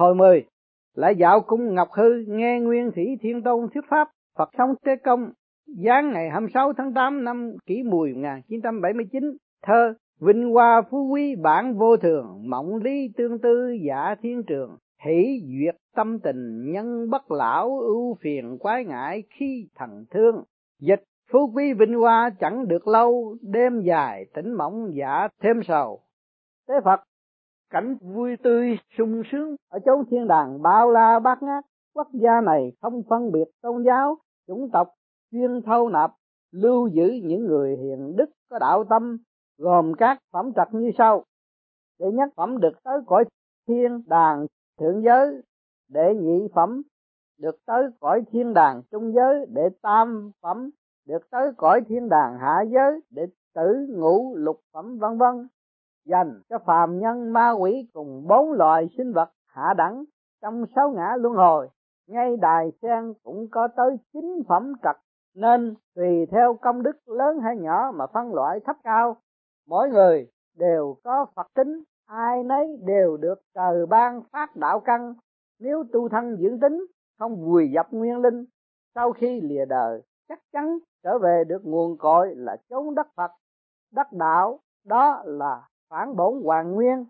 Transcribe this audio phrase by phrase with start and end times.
[0.00, 0.44] Hồi mười,
[0.94, 4.96] lại dạo cung Ngọc Hư nghe Nguyên Thủy Thiên Tôn thuyết pháp Phật sống Tế
[4.96, 5.32] Công
[5.84, 9.36] giáng ngày 26 tháng 8 năm kỷ mùi 1979
[9.66, 14.76] thơ Vinh hoa phú quý bản vô thường mộng lý tương tư giả thiên trường
[15.04, 20.44] hỷ duyệt tâm tình nhân bất lão ưu phiền quái ngại khi thần thương.
[20.80, 26.00] Dịch phú quý vinh hoa chẳng được lâu đêm dài tỉnh mộng giả thêm sầu.
[26.68, 27.00] Thế phật
[27.70, 31.64] cảnh vui tươi, sung sướng ở chốn thiên đàng bao la bát ngát.
[31.94, 34.88] Quốc gia này không phân biệt tôn giáo, chủng tộc,
[35.32, 36.10] chuyên thâu nạp,
[36.52, 39.18] lưu giữ những người hiền đức có đạo tâm,
[39.58, 41.24] gồm các phẩm trật như sau.
[41.98, 43.24] Để nhất phẩm được tới cõi
[43.68, 44.46] thiên đàng
[44.80, 45.42] thượng giới
[45.88, 46.82] để nhị phẩm
[47.38, 50.70] được tới cõi thiên đàng trung giới để tam phẩm
[51.06, 55.48] được tới cõi thiên đàng hạ giới để tử ngũ lục phẩm, vân vân
[56.10, 60.04] dành cho phàm nhân, ma quỷ cùng bốn loài sinh vật hạ đẳng
[60.42, 61.68] trong sáu ngã luân hồi.
[62.06, 64.96] Ngay đài sen cũng có tới chín phẩm trật,
[65.34, 69.16] nên tùy theo công đức lớn hay nhỏ mà phân loại thấp cao,
[69.68, 75.14] mỗi người đều có phật tính, ai nấy đều được trời ban phát đạo căn.
[75.60, 76.86] Nếu tu thân dưỡng tính,
[77.18, 78.44] không vùi dập nguyên linh,
[78.94, 83.30] sau khi lìa đời, chắc chắn trở về được nguồn cội là chốn đất phật.
[83.92, 87.04] Đất đạo, đó là phản bổn hoàng nguyên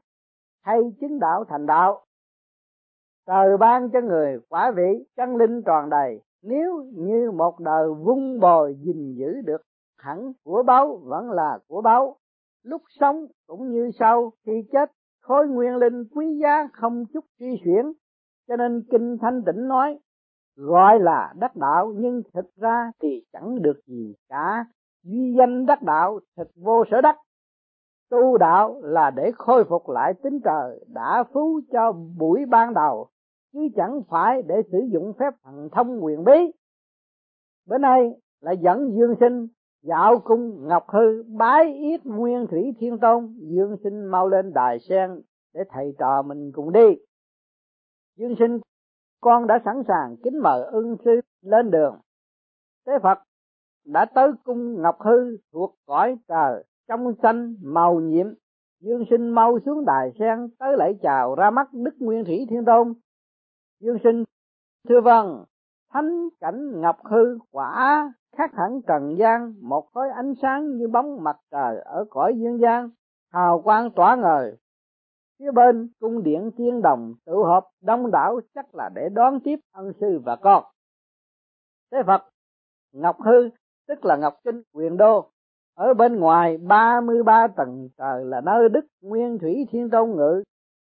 [0.62, 2.05] hay chứng đạo thành đạo.
[3.27, 6.20] Trời ban cho người quả vị, chân linh tròn đầy.
[6.42, 9.62] Nếu như một đời vung bồi gìn giữ được,
[9.98, 12.17] hẳn của báu vẫn là của báu.
[12.62, 17.61] Lúc sống cũng như sau, khi chết, khối nguyên linh quý giá không chút suy
[17.65, 17.92] xuyển
[18.50, 19.98] cho nên kinh thanh tịnh nói,
[20.56, 24.65] gọi là đắc đạo, nhưng thực ra thì chẳng được gì cả.
[25.03, 27.17] Duy danh đắc đạo thực vô sở đắc
[28.11, 33.08] tu đạo là để khôi phục lại tính trời đã phú cho buổi ban đầu,
[33.53, 36.53] chứ chẳng phải để sử dụng phép thần thông quyền bí.
[37.69, 39.48] Bữa nay là dẫn dương sinh
[39.82, 43.37] dạo cung ngọc hư bái yết nguyên thủy thiên tôn.
[43.41, 45.21] Dương sinh mau lên đài sen
[45.54, 46.97] để thầy trò mình cùng đi.
[48.16, 48.59] Dương sinh,
[49.21, 51.98] con đã sẵn sàng kính mời ưng sư lên đường.
[52.87, 53.19] Thế phật
[53.84, 58.27] đã tới cung ngọc hư thuộc cõi trời trong xanh màu nhiệm,
[58.81, 62.65] dương sinh mau xuống đài sen tới lễ chào ra mắt đức nguyên thủy thiên
[62.65, 62.95] tôn.
[63.81, 64.25] Dương sinh,
[64.89, 65.45] thưa vâng
[65.93, 71.25] thánh cảnh ngọc hư quả khác hẳn trần gian, một khối ánh sáng như bóng
[71.25, 72.91] mặt trời ở cõi dương gian,
[73.33, 74.57] hào quang tỏa ngời.
[75.39, 79.57] Phía bên cung điện thiên đồng tự họp đông đảo chắc là để đón tiếp
[79.72, 80.65] ân sư và con.
[81.93, 82.22] Thế phật,
[82.93, 83.49] ngọc hư,
[83.89, 85.31] tức là ngọc kinh, quyền đô
[85.80, 90.42] ở bên ngoài 33 tầng trời là nơi đức nguyên thủy thiên tôn ngự.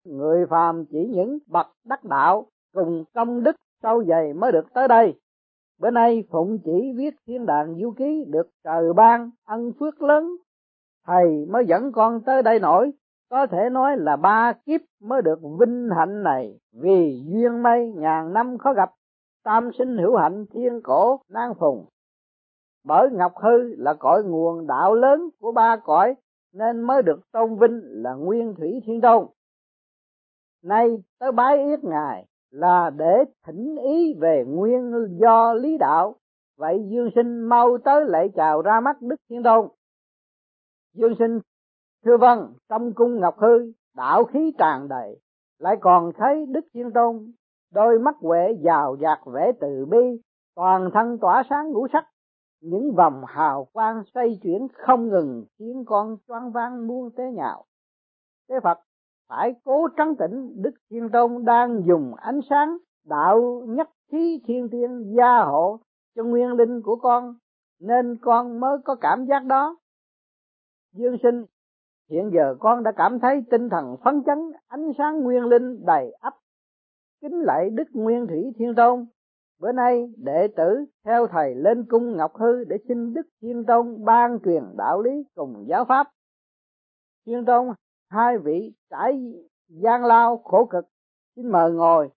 [0.05, 4.89] Người phàm chỉ những bậc đắc đạo cùng công đức sâu dày mới được tới
[4.89, 5.15] đây.
[5.81, 10.37] Bữa nay phụng chỉ viết thiên đàng du ký được trời ban ân phước lớn.
[11.07, 12.91] Thầy mới dẫn con tới đây nổi.
[13.31, 16.59] Có thể nói là ba kiếp mới được vinh hạnh này.
[16.73, 18.91] Vì duyên mây ngàn năm khó gặp,
[19.45, 21.87] tam sinh hữu hạnh thiên cổ nan phùng
[22.85, 26.15] bởi ngọc hư là cõi nguồn đạo lớn của ba cõi,
[26.53, 29.27] nên mới được tôn vinh là nguyên thủy thiên tôn.
[30.63, 36.15] Nay tới bái yết ngài là để thỉnh ý về nguyên do lý đạo.
[36.57, 39.69] Vậy dương sinh mau tới lễ chào ra mắt đức thiên tôn.
[40.95, 41.41] Dương sinh,
[42.05, 45.21] thưa vâng trong cung ngọc hư, đạo khí tràn đầy,
[45.59, 47.33] lại còn thấy đức thiên tôn,
[47.75, 50.21] đôi mắt huệ giàu dạt vẻ từ bi,
[50.57, 52.05] toàn thân tỏa sáng ngũ sắc
[52.63, 57.65] những vòng hào quang xoay chuyển không ngừng, khiến con choáng váng muôn thế nhạo.
[58.49, 58.79] Thế phật
[59.29, 64.69] phải cố trấn tĩnh, đức thiên tôn đang dùng ánh sáng đạo nhất khí thiên
[64.71, 65.81] tiên gia hộ
[66.15, 67.35] cho nguyên linh của con,
[67.81, 69.77] nên con mới có cảm giác đó.
[70.93, 71.45] Dương sinh,
[72.11, 76.13] hiện giờ con đã cảm thấy tinh thần phấn chấn, ánh sáng nguyên linh đầy
[76.21, 76.35] ắp,
[77.21, 79.07] kính lạy đức nguyên thủy thiên tôn
[79.63, 84.05] bữa nay, đệ tử theo thầy lên cung ngọc hư để xin đức thiên Tông
[84.05, 86.07] ban truyền đạo lý cùng giáo pháp.
[87.27, 87.73] Thiên Tông
[88.11, 89.33] hai vị trải
[89.69, 90.85] gian lao khổ cực,
[91.37, 92.11] xin mời ngồi.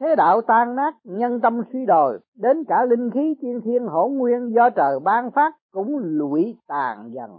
[0.00, 4.12] Thế đạo tan nát, nhân tâm suy đồi, đến cả linh khí thiên thiên hỗn
[4.12, 7.30] nguyên do trời ban phát cũng lụi tàn dần.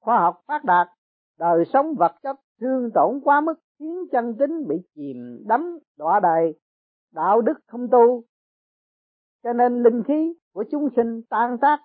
[0.00, 0.88] Khoa học phát đạt,
[1.38, 6.20] đời sống vật chất thương tổn quá mức, khiến chân tính bị chìm đắm đọa
[6.20, 6.58] đầy
[7.14, 8.22] đạo đức không tu.
[9.44, 11.80] Cho nên linh khí của chúng sinh tan tác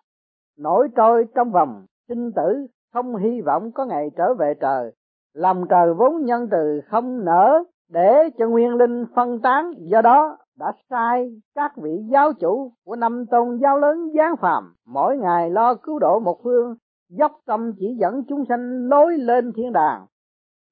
[0.58, 4.92] nổi trôi trong vòng sinh tử, không hy vọng có ngày trở về trời.
[5.34, 10.38] Lòng trời vốn nhân từ không nở để cho nguyên linh phân tán, do đó
[10.60, 15.50] đã sai các vị giáo chủ của năm tôn giáo lớn giáng phàm mỗi ngày
[15.50, 16.76] lo cứu độ một phương,
[17.10, 20.06] dốc tâm chỉ dẫn chúng sanh lối lên thiên đàng.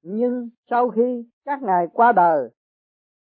[0.02, 2.50] Nhưng sau khi các ngài qua đời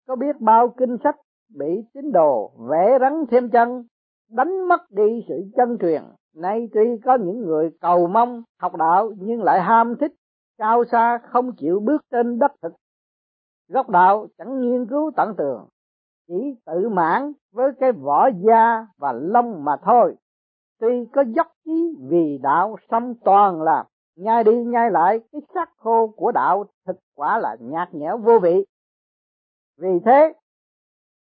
[0.08, 1.16] có biết bao kinh sách
[1.56, 3.84] bị tín đồ vẽ rắn thêm chân,
[4.30, 6.04] đánh mất đi sự chân truyền.
[6.36, 10.14] Nay tuy có những người cầu mong học đạo nhưng lại ham thích,
[10.58, 12.74] cao xa không chịu bước trên đất thực.
[13.70, 15.68] Gốc đạo chẳng nghiên cứu tận tường,
[16.28, 20.16] chỉ tự mãn với cái vỏ da và lông mà thôi.
[20.80, 25.70] Tuy có dốc chí vì đạo xong toàn là, nhai đi nhai lại, cái xác
[25.78, 28.66] khô của đạo thực quả là nhạt nhẽo vô vị
[29.78, 30.34] vì thế,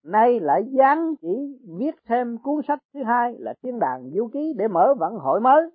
[0.04, 4.54] nay lại dán chỉ viết thêm cuốn sách thứ hai là thiên đàng du ký
[4.56, 5.70] để mở vận hội mới,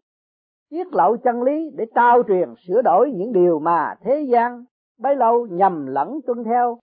[0.69, 4.63] tiết lộ chân lý để trao truyền, sửa đổi những điều mà thế gian
[4.99, 6.79] bấy lâu nhầm lẫn tuân theo.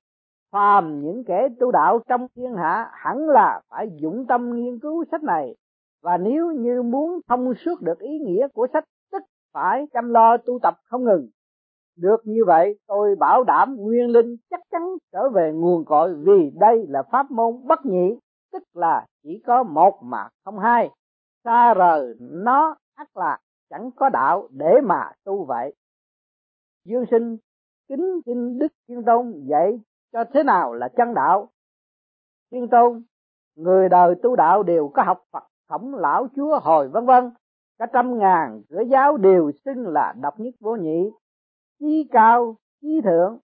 [0.52, 5.04] Phàm những kẻ tu đạo trong thiên hạ hẳn là phải dũng tâm nghiên cứu
[5.10, 5.56] sách này,
[6.02, 10.36] và nếu như muốn thông suốt được ý nghĩa của sách, tức phải chăm lo
[10.36, 11.28] tu tập không ngừng
[11.96, 16.50] được như vậy, tôi bảo đảm nguyên linh chắc chắn trở về nguồn cội vì
[16.60, 18.18] đây là pháp môn bất nhị,
[18.52, 20.90] tức là chỉ có một mà không hai.
[21.44, 23.38] Xa rời nó ắt là
[23.70, 25.74] chẳng có đạo để mà tu vậy.
[26.84, 27.36] Dương sinh,
[27.88, 29.80] kính xin đức thiên tôn dạy
[30.12, 31.48] cho thế nào là chân đạo.
[32.50, 33.02] Thiên tôn,
[33.56, 37.30] người đời tu đạo đều có học phật khổng lão chúa hồi, vân vân.
[37.78, 41.10] Cả trăm ngàn cửa giáo đều xưng là độc nhất vô nhị
[41.82, 43.38] chí cao chí thượng.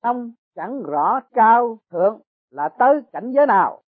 [0.00, 3.82] Ông chẳng rõ cao, thượng là tới cảnh giới nào.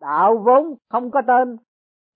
[0.00, 1.56] Đạo vốn không có tên,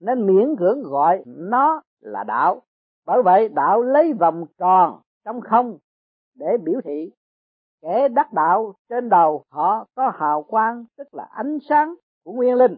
[0.01, 2.63] nên miễn cưỡng gọi nó là đạo.
[3.07, 5.79] Bởi vậy, đạo lấy vòng tròn trong không
[6.35, 7.13] để biểu thị.
[7.83, 11.95] Kẻ đắc đạo trên đầu, họ có hào quang, tức là ánh sáng
[12.25, 12.77] của nguyên linh.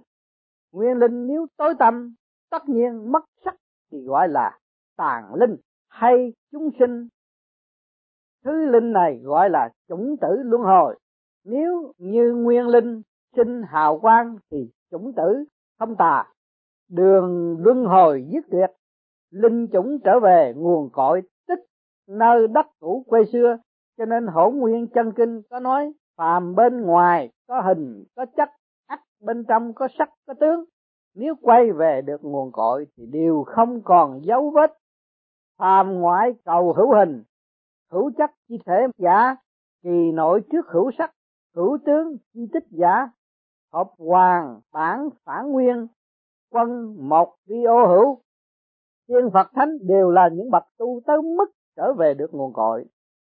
[0.72, 2.14] Nguyên linh nếu tối tăm,
[2.50, 3.56] tất nhiên mất sắc
[3.90, 4.58] thì gọi là
[4.96, 5.56] tàn linh
[5.88, 7.08] hay chúng sinh
[8.44, 10.98] thứ linh này gọi là chủng tử luân hồi.
[11.44, 13.02] Nếu như nguyên linh
[13.36, 15.44] sinh hào quang thì chủng tử
[15.78, 16.24] không tà.
[16.90, 18.70] Đường luân hồi dứt tuyệt,
[19.30, 21.58] linh chủng trở về nguồn cội tích
[22.08, 23.58] nơi đất cũ quê xưa.
[23.98, 28.48] Cho nên hỗn nguyên chân kinh có nói, phàm bên ngoài có hình, có chất
[28.86, 30.64] ắt bên trong có sắc, có tướng.
[31.14, 34.78] Nếu quay về được nguồn cội thì đều không còn dấu vết.
[35.58, 37.22] Phàm ngoại cầu hữu hình
[37.90, 39.36] hữu chất chi thể giả,
[39.82, 41.14] kỳ nội trước hữu sắc,
[41.54, 43.08] hữu tướng chi tích giả.
[43.72, 45.86] Hợp hoàng bản phản nguyên,
[46.50, 48.18] quân một vi ô hữu.
[49.08, 52.84] Tiên phật thánh đều là những bậc tu tới mức trở về được nguồn cội.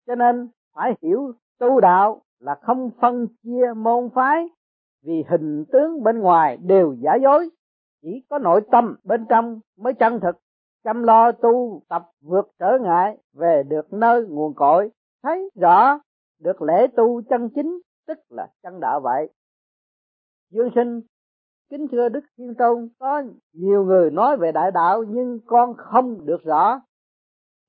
[0.07, 4.49] Cho nên phải hiểu tu đạo là không phân chia môn phái,
[5.03, 7.49] vì hình tướng bên ngoài đều giả dối.
[8.01, 10.37] Chỉ có nội tâm bên trong mới chân thực
[10.85, 14.91] chăm lo tu, tập vượt trở ngại về được nơi nguồn cội.
[15.23, 15.99] Thấy rõ,
[16.39, 19.29] được lễ tu chân chính, tức là chân đạo vậy.
[20.51, 21.01] Dương sinh,
[21.69, 23.23] kính thưa đức thiên tôn, có
[23.53, 26.81] nhiều người nói về đại đạo nhưng con không được rõ.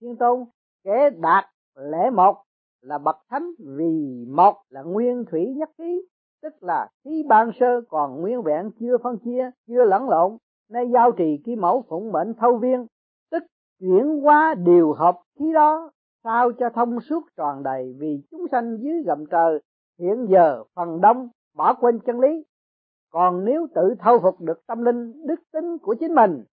[0.01, 0.45] Thiên tôn
[0.85, 2.43] kể đạt lễ một
[2.83, 6.03] là bậc thánh vì một là nguyên thủy nhất khí,
[6.43, 10.37] tức là khí ban sơ còn nguyên vẹn, chưa phân chia, chưa lẫn lộn,
[10.71, 12.87] nay giao trì ký mẫu phụng mệnh thâu viên
[13.81, 15.91] chuyển hóa điều hợp khí đó,
[16.25, 19.61] sao cho thông suốt tròn đầy vì chúng sanh dưới gầm trời,
[19.99, 22.45] hiện giờ phần đông bỏ quên chân lý.
[23.13, 26.45] Còn nếu tự thâu phục được tâm linh, đức tính của chính mình,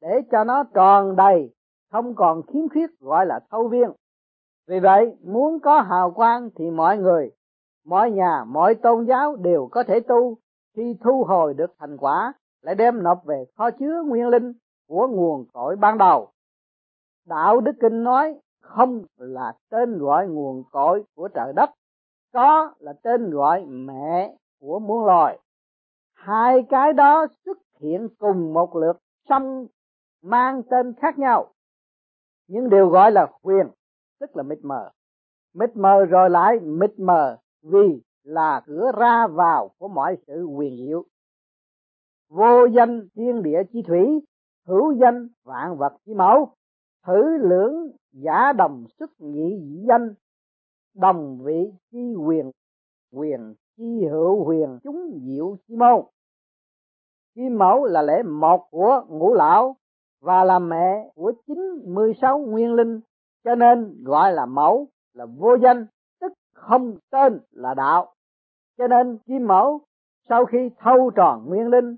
[0.00, 1.54] để cho nó tròn đầy,
[1.90, 3.90] không còn khiếm khuyết gọi là thâu viên.
[4.68, 7.30] Vì vậy, muốn có hào quang thì mọi người,
[7.86, 10.36] mọi nhà, mọi tôn giáo đều có thể tu.
[10.76, 12.32] Khi thu hồi được thành quả,
[12.62, 14.52] lại đem nộp về kho chứa nguyên linh
[14.88, 16.28] của nguồn cội ban đầu
[17.26, 21.70] đạo đức kinh nói, không là tên gọi nguồn cội của trời đất,
[22.32, 25.38] có là tên gọi mẹ của muôn loài.
[26.14, 28.96] Hai cái đó xuất hiện cùng một lượt
[29.28, 29.66] xong
[30.22, 31.52] mang tên khác nhau.
[32.48, 33.66] Nhưng đều gọi là quyền
[34.20, 34.90] tức là mịt mờ.
[35.54, 40.76] Mịt mờ rồi lại mịt mờ vì là cửa ra vào của mọi sự quyền
[40.76, 41.04] diệu.
[42.28, 44.20] Vô danh thiên địa chi thủy,
[44.66, 46.54] hữu danh vạn vật chi mẫu
[47.06, 50.14] thử lưỡng giả đồng xuất nhị dĩ danh,
[50.94, 52.50] đồng vị chi quyền
[53.12, 56.04] quyền chi hữu huyền chúng diệu chi môn.
[57.34, 59.76] Chi mẫu là lễ một của ngũ lão
[60.20, 63.00] và là mẹ của chín mươi sáu nguyên linh,
[63.44, 65.86] cho nên gọi là mẫu là vô danh,
[66.20, 68.14] tức không tên là đạo.
[68.78, 69.80] Cho nên kim mẫu
[70.28, 71.96] sau khi thâu tròn nguyên linh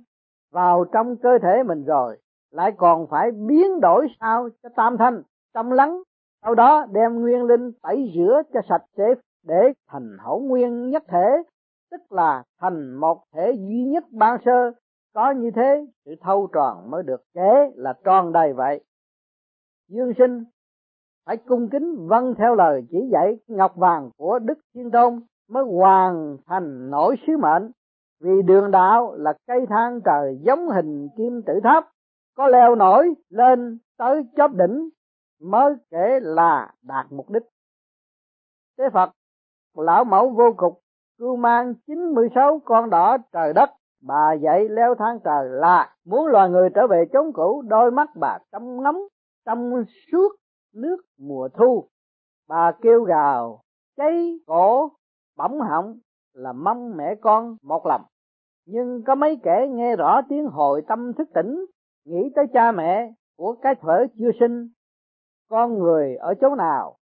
[0.50, 2.18] vào trong cơ thể mình rồi
[2.52, 5.23] lại còn phải biến đổi sao cho tam thanh,
[5.54, 6.02] tâm lắng.
[6.42, 9.04] Sau đó đem nguyên linh tẩy rửa cho sạch sẽ
[9.47, 11.42] để thành hậu nguyên nhất thể,
[11.90, 14.73] tức là thành một thể duy nhất ban sơ.
[15.14, 18.85] Có như thế, sự thâu tròn mới được kể là tròn đầy vậy.
[19.88, 20.44] Dương sinh,
[21.26, 25.64] phải cung kính vâng theo lời chỉ dạy ngọc vàng của đức thiên tôn mới
[25.64, 27.71] hoàn thành nổi sứ mệnh.
[28.21, 31.88] Vì đường đạo là cây thang trời giống hình kim tự tháp
[32.35, 34.89] có leo nổi lên tới chóp đỉnh
[35.41, 37.43] mới kể là đạt mục đích.
[38.79, 39.11] Thế phật,
[39.75, 40.81] lão mẫu vô cục,
[41.19, 43.71] cưu mang 96 con đỏ trời đất,
[44.03, 48.11] bà dạy leo thang trời là muốn loài người trở về chống cũ, đôi mắt
[48.15, 48.99] bà trong ngắm,
[49.47, 50.29] trong suốt
[50.75, 51.89] nước mùa thu.
[52.49, 53.62] Bà kêu gào,
[53.97, 54.93] cháy cổ
[55.37, 55.99] bỏng họng
[56.33, 58.03] là mong mẹ con một lòng.
[58.67, 61.65] Nhưng có mấy kẻ nghe rõ tiếng hồi tâm thức tỉnh
[62.04, 64.68] nghĩ tới cha mẹ của cái thuở chưa sinh,
[65.50, 66.97] con người ở chỗ nào,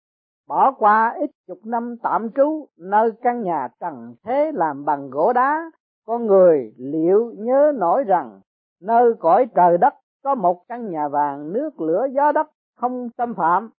[0.48, 5.34] bỏ qua ít chục năm tạm trú nơi căn nhà trần thế làm bằng gỗ
[5.34, 5.72] đá,
[6.06, 8.42] con người liệu nhớ nổi rằng
[8.82, 13.34] nơi cõi trời đất có một căn nhà vàng nước lửa gió đất không xâm
[13.36, 13.70] phạm.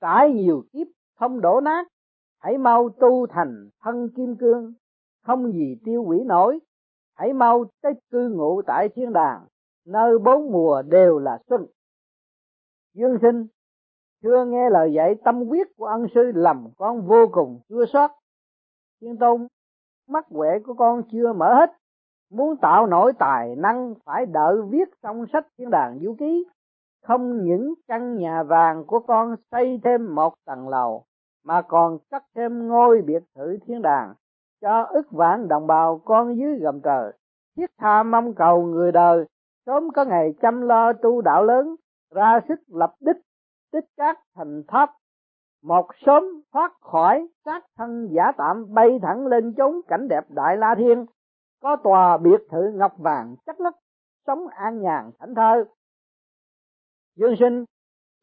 [0.00, 0.86] Trải nhiều kiếp
[1.18, 1.86] không đổ nát,
[2.40, 4.72] hãy mau tu thành thân kim cương,
[5.26, 6.58] không gì tiêu hủy nổi.
[7.14, 9.46] Hãy mau tới cư ngụ tại thiên đàng
[9.86, 11.66] nơi bốn mùa đều là xuân.
[12.94, 13.46] Dương sinh
[14.22, 18.10] chưa nghe lời dạy tâm quyết của ân sư lầm con vô cùng chua xót.
[19.00, 19.46] Thiên tôn,
[20.08, 21.70] mắt quẻ của con chưa mở hết.
[22.30, 26.46] Muốn tạo nổi tài năng, phải đợi viết xong sách thiên đàng vũ ký.
[27.02, 31.04] Không những căn nhà vàng của con xây thêm một tầng lầu,
[31.44, 34.14] mà còn cắt thêm ngôi biệt thự thiên đàng
[34.60, 37.12] cho ức vạn đồng bào con dưới gầm trời.
[37.56, 39.26] Thiết tha mong cầu người đời
[39.66, 41.76] sớm có ngày chăm lo tu đạo lớn,
[42.14, 43.16] ra sức lập đích,
[43.72, 44.90] tích các thành tháp.
[45.62, 50.56] Một sớm thoát khỏi các thân giả tạm bay thẳng lên chốn cảnh đẹp đại
[50.56, 51.06] la thiên,
[51.62, 53.74] có tòa biệt thự ngọc vàng chắc lất
[54.26, 55.64] sống an nhàn thảnh thơ
[57.16, 57.64] dương sinh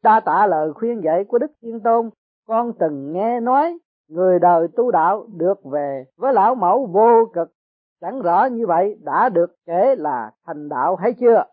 [0.02, 2.10] đa tạ lời khuyên dạy của đức thiên tôn,
[2.46, 3.78] con từng nghe nói
[4.08, 7.52] người đời tu đạo được về với lão mẫu vô cực
[8.00, 11.44] chẳng rõ như vậy đã được kể là thành đạo hay chưa?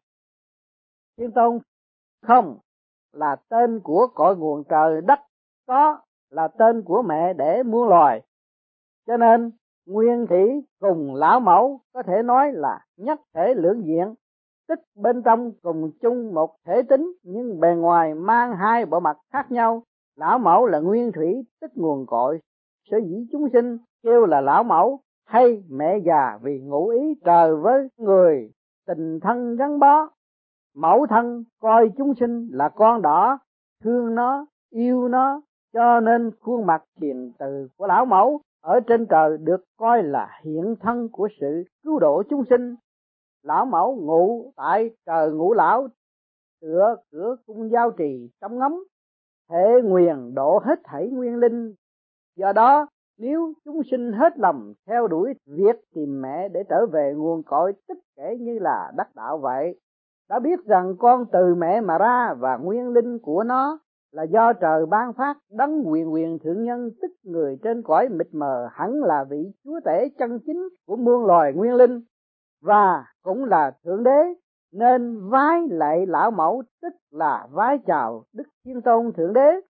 [1.17, 1.59] Thiên tôn,
[2.21, 2.57] không
[3.13, 5.19] là tên của cội nguồn trời đất,
[5.67, 5.99] có
[6.29, 8.21] là tên của mẹ để muôn loài.
[9.07, 9.51] Cho nên,
[9.85, 14.13] nguyên thủy cùng lão mẫu có thể nói là nhất thể lưỡng diện
[14.67, 19.17] tức bên trong cùng chung một thể tính nhưng bề ngoài mang hai bộ mặt
[19.33, 19.83] khác nhau.
[20.15, 22.39] Lão mẫu là nguyên thủy tức nguồn cội.
[22.91, 27.55] Sở dĩ chúng sinh kêu là lão mẫu hay mẹ già vì ngụ ý trời
[27.55, 28.51] với người,
[28.85, 30.09] tình thân gắn bó.
[30.75, 33.39] Mẫu thân coi chúng sinh là con đỏ,
[33.83, 35.41] thương nó, yêu nó,
[35.73, 40.39] cho nên khuôn mặt hiền từ của lão mẫu ở trên trời được coi là
[40.43, 42.75] hiện thân của sự cứu độ chúng sinh.
[43.43, 45.87] Lão mẫu ngủ tại trời ngũ lão,
[46.61, 48.83] tựa cửa cung giao trì trong ngắm.
[49.49, 51.73] Thể nguyền độ hết thảy nguyên linh.
[52.35, 57.13] Do đó nếu chúng sinh hết lòng theo đuổi việc tìm mẹ để trở về
[57.15, 59.79] nguồn cội tích kể như là đắc đạo vậy,
[60.29, 63.79] đã biết rằng con từ mẹ mà ra và nguyên linh của nó
[64.11, 68.27] là do trời ban phát đấng quyền quyền thượng nhân tức người trên cõi mịt
[68.31, 72.01] mờ, hẳn là vị chúa tể chân chính của muôn loài nguyên linh
[72.61, 74.33] và cũng là thượng đế,
[74.73, 79.61] nên vái lạy lão mẫu tức là vái chào đức thiên tôn thượng đế.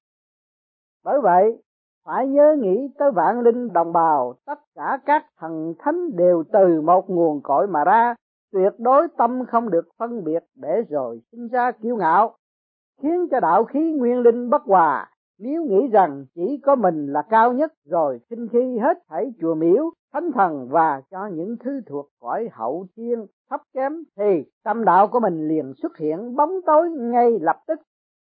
[1.04, 1.64] Bởi vậy
[2.08, 6.82] phải nhớ nghĩ tới vạn linh đồng bào, tất cả các thần thánh đều từ
[6.82, 8.16] một nguồn cội mà ra,
[8.54, 12.36] tuyệt đối tâm không được phân biệt để rồi sinh ra kiêu ngạo.
[13.02, 15.10] Khiến cho đạo khí nguyên linh bất hòa,
[15.40, 19.56] nếu nghĩ rằng chỉ có mình là cao nhất rồi sinh khi hết thảy chùa
[19.56, 24.86] miếu, thánh thần và cho những thứ thuộc cõi hậu thiên thấp kém thì tâm
[24.86, 27.80] đạo của mình liền xuất hiện bóng tối ngay lập tức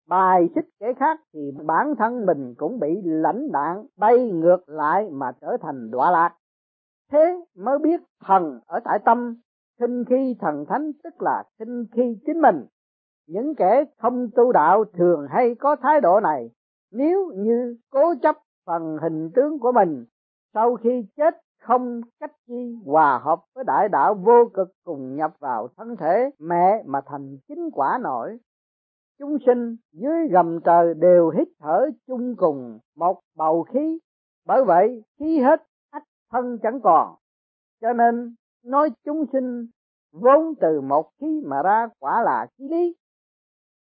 [0.10, 5.10] bài xích kẻ khác thì bản thân mình cũng bị lãnh đạn bay ngược lại
[5.12, 6.36] mà trở thành đọa lạc.
[7.12, 9.36] Thế mới biết thần ở tại tâm,
[9.80, 12.66] khinh khi thần thánh tức là khinh khi chính mình.
[13.28, 16.50] Những kẻ không tu đạo thường hay có thái độ này,
[16.92, 18.36] nếu như cố chấp
[18.66, 20.06] phần hình tướng của mình,
[20.54, 25.32] sau khi chết không cách chi hòa hợp với đại đạo vô cực cùng nhập
[25.40, 28.38] vào thân thể mẹ mà thành chính quả nổi
[29.20, 34.00] chúng sinh dưới gầm trời đều hít thở chung cùng một bầu khí.
[34.46, 37.16] Bởi vậy, khí hết, ách thân chẳng còn.
[37.82, 38.36] Cho nên,
[38.66, 39.68] nói chúng sinh
[40.14, 42.96] vốn từ một khí mà ra quả là khí lý.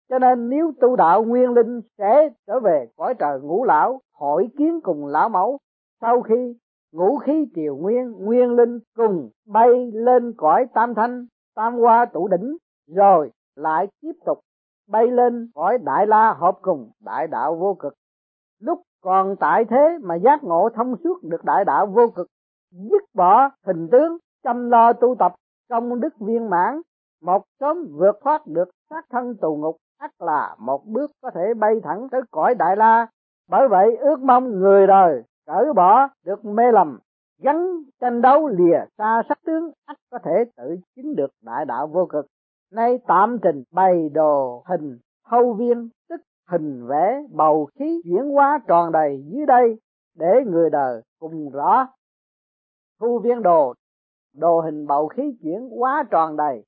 [0.09, 4.49] Cho nên nếu tu đạo nguyên linh sẽ trở về cõi trời ngũ lão, hội
[4.57, 5.57] kiến cùng lão mẫu.
[6.01, 6.55] Sau khi
[6.91, 11.25] ngũ khí triều nguyên nguyên linh cùng bay lên cõi tam thanh,
[11.55, 14.39] tam hoa tụ đỉnh, rồi lại tiếp tục
[14.87, 17.93] bay lên cõi đại la hợp cùng, đại đạo vô cực.
[18.59, 22.27] Lúc còn tại thế mà giác ngộ thông suốt được đại đạo vô cực,
[22.71, 25.35] dứt bỏ hình tướng, chăm lo tu tập
[25.69, 26.81] công đức viên mãn,
[27.21, 31.53] một sớm vượt thoát được sát thân tù ngục, ắt là một bước có thể
[31.53, 33.07] bay thẳng tới cõi đại la.
[33.49, 36.99] Bởi vậy ước mong người đời cởi bỏ được mê lầm,
[37.41, 41.87] gắn tranh đấu lìa xa sắc tướng, ắt có thể tự chứng được đại đạo
[41.87, 42.25] vô cực
[42.71, 48.59] nay tạm trình bày đồ hình hâu viên, tức hình vẽ bầu khí chuyển hóa
[48.67, 49.79] tròn đầy dưới đây
[50.15, 51.87] để người đời cùng rõ.
[52.99, 53.73] Thu viên đồ
[54.33, 56.63] đồ hình bầu khí chuyển hóa tròn đầy.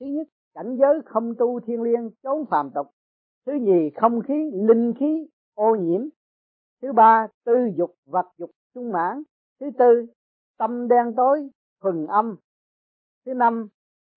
[0.00, 2.86] Thứ nhất, cảnh giới không tu thiên liêng chốn phàm tục.
[3.46, 6.00] Thứ nhì, không khí, linh khí, ô nhiễm.
[6.82, 9.22] Thứ ba, tư dục, vật dục, sung mãn.
[9.60, 10.06] Thứ tư,
[10.58, 11.48] tâm đen tối,
[11.82, 12.36] thuần âm.
[13.26, 13.68] Thứ năm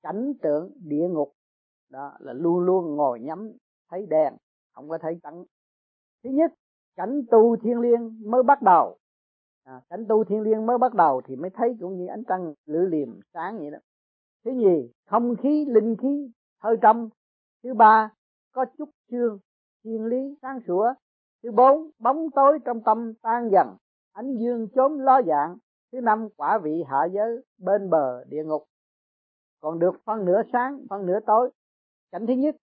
[0.05, 1.33] cảnh tượng địa ngục.
[1.89, 3.51] Đó là luôn luôn ngồi nhắm
[3.89, 4.33] thấy đèn
[4.73, 5.43] không có thấy trắng
[6.23, 6.53] thứ nhất
[6.95, 8.97] cảnh tu thiên liêng mới bắt đầu.
[9.63, 12.53] À, cảnh tu thiên liêng mới bắt đầu thì mới thấy cũng như ánh trăng
[12.65, 13.77] lửa liềm sáng vậy đó.
[14.45, 17.09] Thứ nhì không khí linh khí hơi trong.
[17.63, 18.11] Thứ ba
[18.51, 19.39] có chút xương
[19.83, 20.93] thiên lý sáng sủa.
[21.43, 23.67] Thứ bốn bóng tối trong tâm tan dần
[24.13, 25.57] ánh dương chốn lo dạng.
[25.91, 28.63] Thứ năm quả vị hạ giới bên bờ địa ngục
[29.65, 31.49] còn được phân nửa sáng, phân nửa tối.
[32.11, 32.55] Cảnh thứ nhất,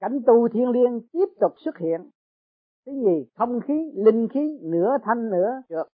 [0.00, 2.10] cảnh tu thiên liêng tiếp tục xuất hiện.
[2.86, 5.86] Thứ gì không khí, linh khí, nửa thanh, nửa trượt.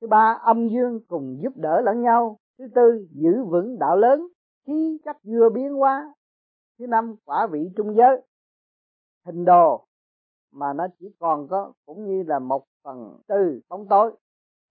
[0.00, 2.38] Thứ ba, âm dương cùng giúp đỡ lẫn nhau.
[2.58, 4.28] Thứ tư, giữ vững đạo lớn.
[4.66, 6.14] Khí chất vừa biến hóa.
[6.78, 8.20] Thứ năm, quả vị trung giới.
[9.26, 9.86] Hình đồ
[10.52, 14.16] mà nó chỉ còn có cũng như là một phần tư bóng tối.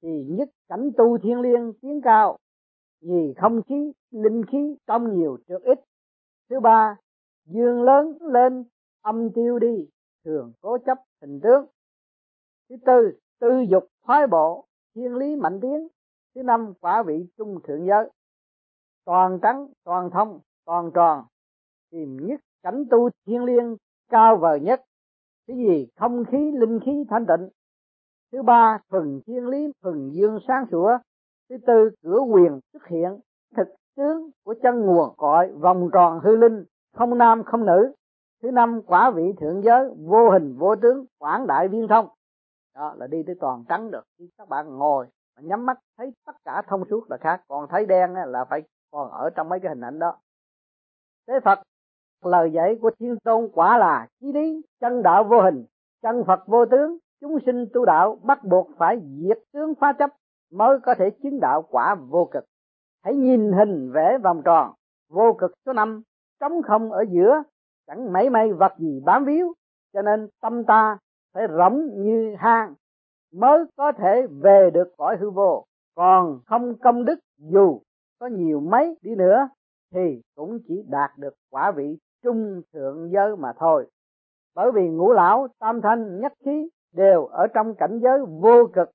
[0.01, 2.37] Thì nhất cảnh tu thiên liêng tiến cao
[3.05, 5.79] vì không khí, linh khí trong nhiều trước ít.
[6.49, 6.97] Thứ ba
[7.45, 8.63] dương lớn lên,
[9.01, 9.87] âm tiêu đi,
[10.25, 11.65] thường cố chấp hình tướng.
[12.69, 14.65] Thứ tư tư dục thoái bộ,
[14.95, 15.87] thiên lý mạnh tiến
[16.35, 18.09] thứ năm, quả vị trung thượng giới.
[19.05, 21.23] Toàn trắng, toàn thông, toàn tròn,
[21.91, 23.77] tìm nhất cảnh tu thiên liêng
[24.09, 24.81] cao vời nhất.
[25.47, 27.49] Thứ gì không khí, linh khí thanh tịnh.
[28.31, 30.97] Thứ ba, thuần thiên lý, thuần dương sáng sủa
[31.49, 33.19] thứ tư cửa quyền xuất hiện
[33.55, 37.93] thực tướng của chân nguồn cõi vòng tròn hư linh, không nam, không nữ.
[38.43, 42.07] Thứ năm, quả vị thượng giới, vô hình, vô tướng, quảng đại viên thông.
[42.75, 44.03] Đó là đi tới toàn trắng được.
[44.17, 45.07] Khi các bạn ngồi
[45.41, 47.41] nhắm mắt, thấy tất cả thông suốt là khác.
[47.47, 50.17] Còn thấy đen là phải còn ở trong mấy cái hình ảnh đó.
[51.27, 51.59] Thế phật,
[52.23, 55.65] lời dạy của thiên tôn quả là chí lý, chân đạo vô hình,
[56.01, 56.97] chân phật vô tướng.
[57.21, 60.09] Chúng sinh tu đạo bắt buộc phải diệt tướng phá chấp
[60.51, 62.45] mới có thể chứng đạo quả vô cực.
[63.03, 64.73] Hãy nhìn hình vẽ vòng tròn,
[65.09, 66.01] vô cực số năm,
[66.39, 67.43] trống không ở giữa,
[67.87, 69.53] chẳng mấy may vật gì bám víu,
[69.93, 70.97] cho nên tâm ta
[71.33, 72.73] phải rỗng như hang,
[73.33, 75.65] mới có thể về được cõi hư vô.
[75.95, 77.81] Còn không công đức, dù
[78.19, 79.49] có nhiều mấy đi nữa,
[79.93, 83.87] thì cũng chỉ đạt được quả vị trung thượng giới mà thôi.
[84.55, 88.91] Bởi vì ngũ lão, tam thanh, nhất khí đều ở trong cảnh giới vô cực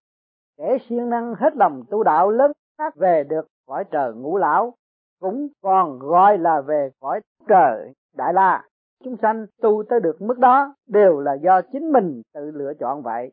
[0.60, 4.74] kẻ siêng năng hết lòng tu đạo lớn khác về được cõi trời ngũ lão,
[5.20, 8.64] cũng còn gọi là về cõi trời đại la.
[9.04, 13.02] Chúng sanh tu tới được mức đó đều là do chính mình tự lựa chọn
[13.02, 13.32] vậy.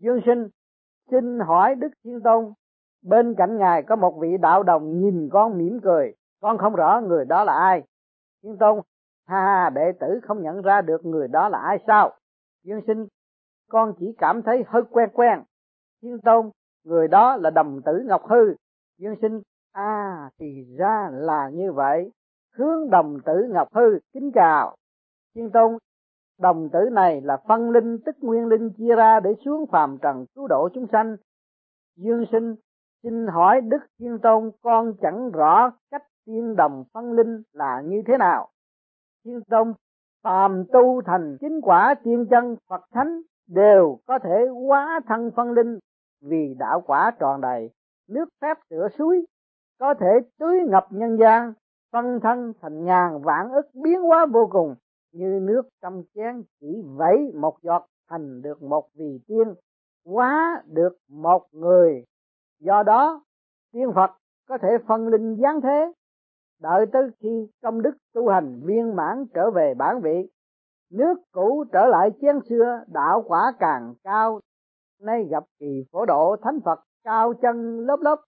[0.00, 0.48] Dương sinh
[1.10, 2.52] xin hỏi đức thiên tôn,
[3.02, 7.00] bên cạnh ngài có một vị đạo đồng nhìn con mỉm cười, con không rõ
[7.00, 7.82] người đó là ai.
[8.42, 8.80] Thiên tôn,
[9.26, 12.12] ha ha, đệ tử không nhận ra được người đó là ai sao?
[12.64, 13.06] Dương sinh,
[13.70, 15.42] con chỉ cảm thấy hơi quen quen
[16.02, 16.50] thiên tôn,
[16.84, 18.54] người đó là đồng tử ngọc hư.
[18.98, 19.40] Dương sinh
[19.72, 22.10] à thì ra là như vậy.
[22.56, 24.76] Hướng đồng tử ngọc hư, kính chào.
[25.34, 25.78] Thiên tôn,
[26.40, 30.24] đồng tử này là phân linh tức nguyên linh chia ra để xuống phàm trần
[30.34, 31.16] cứu độ chúng sanh.
[31.96, 32.54] Dương sinh,
[33.02, 38.02] xin hỏi đức thiên tôn, con chẳng rõ cách tiên đồng phân linh là như
[38.06, 38.48] thế nào?
[39.24, 39.72] Thiên tôn,
[40.22, 45.52] phàm tu thành chính quả tiên chân phật thánh đều có thể hóa thân phân
[45.52, 45.78] linh
[46.22, 47.70] vì đạo quả tròn đầy,
[48.08, 49.26] nước phép tựa suối,
[49.78, 51.52] có thể tưới ngập nhân gian,
[51.92, 54.74] phân thân thành ngàn vạn ức biến hóa vô cùng,
[55.12, 59.54] như nước trong chén chỉ vẫy một giọt thành được một vị tiên,
[60.06, 62.04] hóa được một người.
[62.60, 63.24] Do đó,
[63.72, 64.10] tiên phật
[64.48, 65.92] có thể phân linh giáng thế,
[66.60, 70.28] đợi tới khi công đức tu hành viên mãn trở về bản vị,
[70.90, 74.40] nước cũ trở lại chén xưa đạo quả càng cao
[75.02, 78.20] nay gặp kỳ phổ độ thánh phật cao chân lớp lớp,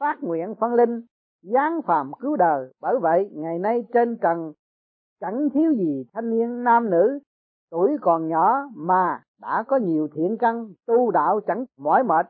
[0.00, 1.02] phát nguyện phân linh,
[1.42, 2.72] giáng phàm cứu đời.
[2.80, 4.52] Bởi vậy, ngày nay trên trần,
[5.20, 7.18] chẳng thiếu gì thanh niên nam nữ,
[7.70, 12.26] tuổi còn nhỏ mà đã có nhiều thiện căn, tu đạo chẳng mỏi mệt.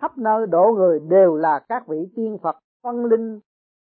[0.00, 3.40] Khắp nơi độ người đều là các vị tiên phật phân linh,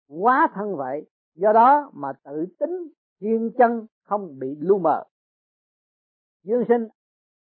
[0.08, 1.10] quá thân vậy.
[1.36, 2.88] Do đó mà tự tính
[3.22, 5.04] thiên chân không bị lu mờ.
[6.44, 6.88] Dương sinh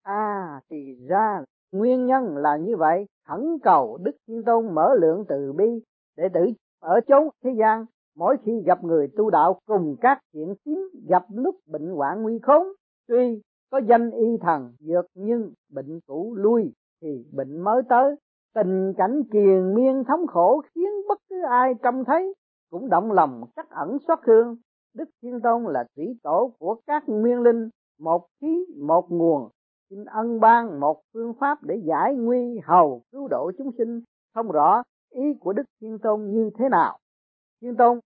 [0.02, 1.44] à thì ra
[1.78, 3.06] nguyên nhân là như vậy.
[3.28, 5.82] Khẩn cầu đức thiên tôn mở lượng từ bi
[6.16, 6.40] để tử
[6.80, 7.84] ở chốn thế gian.
[8.16, 12.38] Mỗi khi gặp người tu đạo cùng các chuyện tím gặp lúc bệnh hoạn nguy
[12.38, 12.66] khốn,
[13.08, 18.16] tuy có danh y thần dược nhưng bệnh cũ lui thì bệnh mới tới.
[18.54, 22.34] Tình cảnh triền miên thống khổ khiến bất cứ ai trông thấy
[22.70, 24.56] cũng động lòng chắc ẩn xót thương.
[24.94, 29.48] Đức thiên tôn là thủy tổ của các nguyên linh, một khí, một nguồn
[29.90, 34.00] xin ân ban một phương pháp để giải nguy hầu cứu độ chúng sinh.
[34.34, 36.98] Không rõ ý của đức thiên tôn như thế nào.
[37.62, 38.00] Thiên tôn,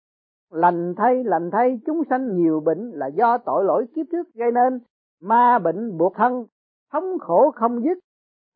[0.51, 4.53] lành thay lành thay, chúng sanh nhiều bệnh là do tội lỗi kiếp trước gây
[4.53, 4.81] nên.
[5.21, 6.47] Ma bệnh buộc thân,
[6.93, 7.99] thống khổ không dứt.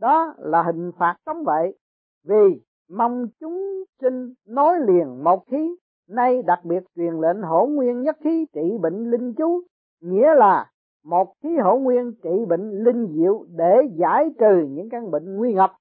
[0.00, 1.78] Đó là hình phạt sống vậy.
[2.24, 5.76] Vì mong chúng sinh nói liền một khí,
[6.09, 9.61] nay đặc biệt truyền lệnh hổ nguyên nhất khí trị bệnh linh chú,
[10.00, 10.70] nghĩa là
[11.04, 15.54] một khí hậu nguyên trị bệnh linh diệu để giải trừ những căn bệnh nguy
[15.54, 15.72] ngập.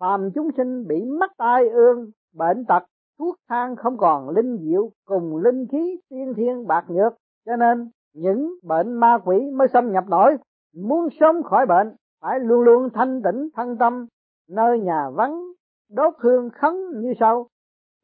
[0.00, 2.82] Phàm chúng sinh bị mắc tai ương, bệnh tật,
[3.18, 7.12] thuốc thang không còn linh diệu cùng linh khí tiên thiên bạc nhược.
[7.46, 10.36] Cho nên, những bệnh ma quỷ mới xâm nhập nổi.
[10.76, 14.06] Muốn sớm khỏi bệnh, phải luôn luôn thanh tĩnh thân tâm.
[14.48, 15.42] Nơi nhà vắng,
[15.90, 17.46] đốt hương khấn như sau.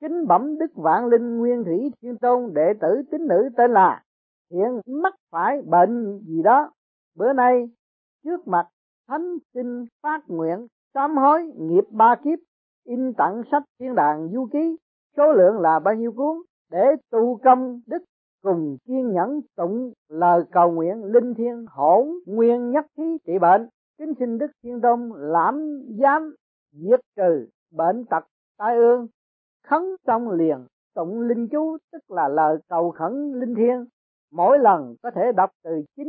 [0.00, 4.02] Kính bẩm đức vạn linh nguyên thủy thiên tôn đệ tử tín nữ tên là
[4.52, 6.70] hiện mắc phải bệnh gì đó.
[7.16, 7.70] Bữa nay,
[8.24, 8.68] trước mặt
[9.08, 12.38] thánh xin phát nguyện sám hối nghiệp ba kiếp,
[12.84, 14.76] in tặng sách thiên đàng du ký,
[15.16, 16.36] số lượng là bao nhiêu cuốn,
[16.70, 18.02] để tu công đức
[18.42, 23.68] cùng kiên nhẫn tụng lời cầu nguyện linh thiên hỗn nguyên nhất khí trị bệnh.
[23.98, 26.34] Kính xin đức thiên tôn lãm giám
[26.72, 28.24] diệt trừ bệnh tật,
[28.58, 29.06] tai ương,
[29.66, 33.84] khấn xong liền tụng linh chú, tức là lời cầu khẩn linh thiên
[34.32, 36.08] mỗi lần có thể đọc từ chín,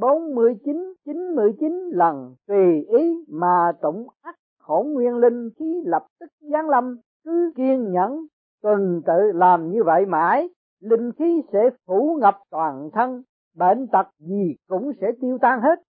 [0.00, 5.50] bốn mươi chín chín mươi chín lần tùy ý mà tụng ắt khổ nguyên linh
[5.58, 8.26] khí lập tức giáng lâm, cứ kiên nhẫn,
[8.62, 10.48] tuần tự làm như vậy mãi,
[10.80, 13.22] linh khí sẽ phủ ngập toàn thân,
[13.56, 15.82] bệnh tật gì cũng sẽ tiêu tan hết.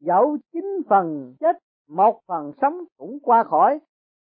[0.00, 1.56] Dẫu chín phần chết,
[1.88, 3.78] một phần sống cũng qua khỏi,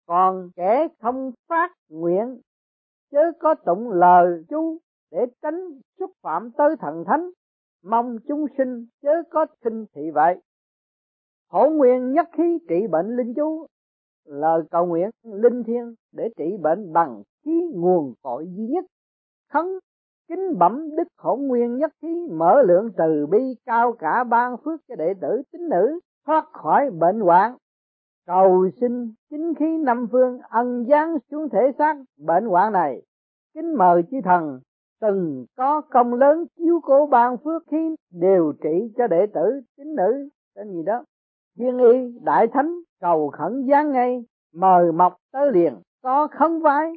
[0.08, 2.40] còn kẻ không phát nguyện,
[3.12, 4.78] chớ có tụng lời chú
[5.16, 7.30] để tránh xúc phạm tới thần thánh,
[7.84, 10.42] mong chúng sinh chớ có khinh thị vậy.
[11.50, 13.66] Hổ nguyên nhất khí trị bệnh linh chú,
[14.26, 18.86] lời cầu nguyện linh thiêng để trị bệnh bằng khí nguồn cội duy nhất.
[19.54, 19.66] Khấn
[20.28, 24.82] kính bẩm đức hổ nguyên nhất khí mở lượng từ bi cao cả ban phước
[24.88, 27.58] cho đệ tử tín nữ thoát khỏi bệnh hoạn.
[28.28, 33.02] Cầu xin chính khí năm phương ân giáng xuống thể xác bệnh hoạn này.
[33.54, 34.60] Kính mời chư thần
[35.02, 39.96] từng có công lớn chiếu cố ban phước khí điều trị cho đệ tử, tín
[39.96, 41.04] nữ, tên gì đó.
[41.58, 46.92] Thiên y, đại thánh, cầu khẩn giáng ngay, mời mọc tới liền, có khấn vái,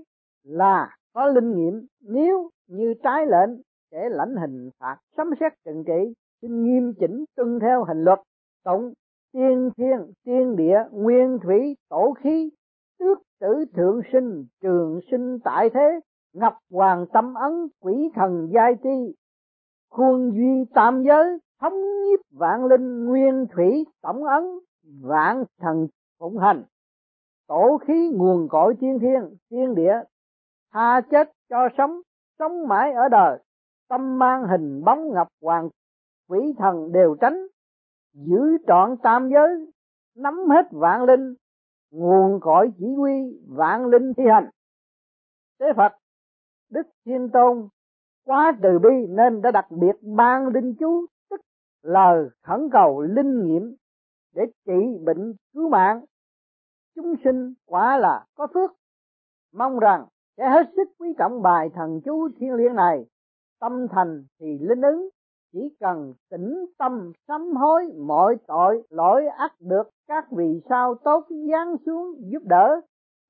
[0.44, 1.86] là có linh nghiệm.
[2.02, 7.24] Nếu như trái lệnh, sẽ lãnh hình phạt sấm xét trừng trị, xin nghiêm chỉnh
[7.36, 8.18] tuân theo hình luật.
[8.64, 8.92] Tổng
[9.32, 12.50] tiên thiên, tiên địa, nguyên thủy, tổ khí,
[12.98, 16.00] tước tử thượng sinh, trường sinh tại thế
[16.32, 19.14] ngập hoàng tâm ấn, quỷ thần giai ti.
[19.90, 24.44] Khuôn duy tam giới, thống nhiếp vạn linh, nguyên thủy, tổng ấn,
[25.02, 25.86] vạn thần
[26.18, 26.62] phụng hành.
[27.46, 29.94] Tổ khí nguồn cội thiên thiên thiên địa.
[30.72, 32.00] Tha chết cho sống
[32.38, 33.38] sống mãi ở đời.
[33.88, 35.68] Tâm mang hình bóng ngập hoàng,
[36.28, 37.46] quỷ thần đều tránh.
[38.12, 39.72] Giữ trọn tam giới,
[40.16, 41.34] nắm hết vạn linh.
[41.90, 44.50] Nguồn cội chỉ huy vạn linh thi hành.
[45.60, 45.92] Thế phật
[46.70, 47.68] đức thiên tôn,
[48.24, 51.40] quá từ bi nên đã đặc biệt ban linh chú tức
[51.82, 53.76] lời khẩn cầu linh nghiệm
[54.34, 56.04] để trị bệnh cứu mạng.
[56.96, 58.70] Chúng sinh quả là có phước.
[59.52, 63.04] Mong rằng sẽ hết sức quý trọng bài thần chú thiên liêng này.
[63.60, 65.08] Tâm thành thì linh ứng,
[65.52, 71.26] chỉ cần tĩnh tâm sám hối mọi tội lỗi ắt được các vị sao tốt
[71.50, 72.80] giáng xuống giúp đỡ,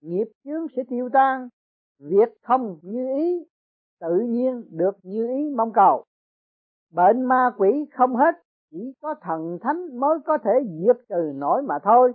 [0.00, 1.48] nghiệp chướng sẽ tiêu tan
[1.98, 3.44] việc không như ý,
[4.00, 6.04] tự nhiên được như ý mong cầu.
[6.92, 8.34] Bệnh ma quỷ không hết,
[8.70, 12.12] chỉ có thần thánh mới có thể diệt trừ nổi mà thôi.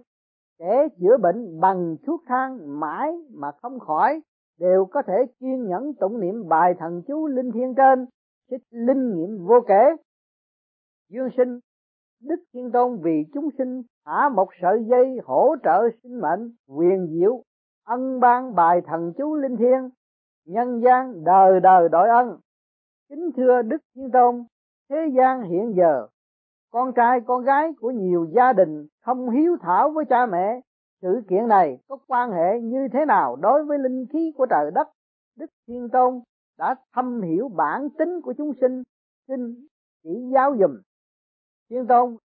[0.59, 4.21] Kẻ chữa bệnh bằng thuốc thang mãi mà không khỏi
[4.59, 8.05] đều có thể kiên nhẫn tụng niệm bài thần chú linh thiên trên,
[8.49, 9.95] xích linh nghiệm vô kể.
[11.09, 11.59] Dương sinh,
[12.21, 17.07] đức thiên tôn vì chúng sinh thả một sợi dây hỗ trợ sinh mệnh quyền
[17.07, 17.43] diệu
[17.83, 19.89] ân ban bài thần chú linh thiêng,
[20.45, 22.39] nhân gian đời đời đội ân.
[23.09, 24.43] Kính thưa đức thiên tôn,
[24.89, 26.07] thế gian hiện giờ,
[26.71, 30.59] con trai, con gái của nhiều gia đình không hiếu thảo với cha mẹ,
[31.01, 34.71] sự kiện này có quan hệ như thế nào đối với linh khí của trời
[34.71, 34.87] đất?
[35.35, 36.21] Đức thiên tôn
[36.57, 38.83] đã thâm hiểu bản tính của chúng sinh,
[39.27, 39.67] xin
[40.03, 40.81] chỉ giáo dùm.
[41.69, 42.17] Thiên tôn,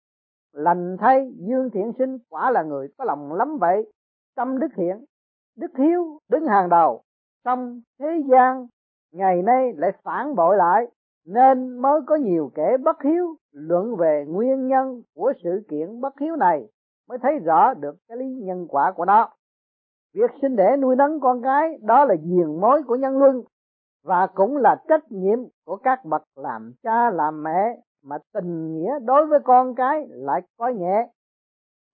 [0.52, 3.92] lành thay dương thiện sinh quả là người có lòng lắm vậy,
[4.34, 5.04] tâm đức thiện
[5.58, 7.02] đức hiếu đứng hàng đầu.
[7.44, 8.66] Trong thế gian,
[9.12, 10.86] ngày nay lại phản bội lại,
[11.26, 16.18] nên mới có nhiều kẻ bất hiếu luận về nguyên nhân của sự kiện bất
[16.20, 16.68] hiếu này,
[17.08, 19.28] mới thấy rõ được cái lý nhân quả của nó.
[20.14, 23.42] Việc sinh đẻ nuôi nấng con cái, đó là diền mối của nhân luân,
[24.04, 28.98] và cũng là trách nhiệm của các bậc làm cha làm mẹ, mà tình nghĩa
[28.98, 31.08] đối với con cái lại có nhẹ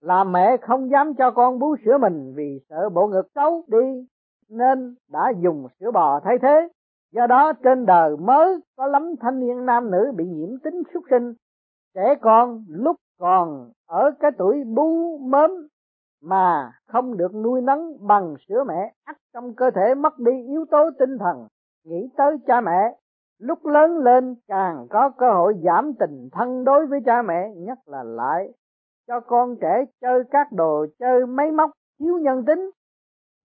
[0.04, 4.06] là mẹ không dám cho con bú sữa mình vì sợ bộ ngực xấu đi,
[4.50, 6.68] nên đã dùng sữa bò thay thế.
[7.12, 11.04] Do đó trên đời mới có lắm thanh niên nam nữ bị nhiễm tính xuất
[11.10, 11.34] sinh.
[11.94, 15.50] Trẻ con lúc còn ở cái tuổi bú mớm
[16.22, 20.64] mà không được nuôi nấng bằng sữa mẹ, ắt trong cơ thể mất đi yếu
[20.70, 21.46] tố tinh thần,
[21.84, 22.96] nghĩ tới cha mẹ.
[23.38, 27.78] Lúc lớn lên càng có cơ hội giảm tình thân đối với cha mẹ, nhất
[27.86, 28.52] là lại
[29.06, 32.70] cho con trẻ chơi các đồ chơi máy móc thiếu nhân tính,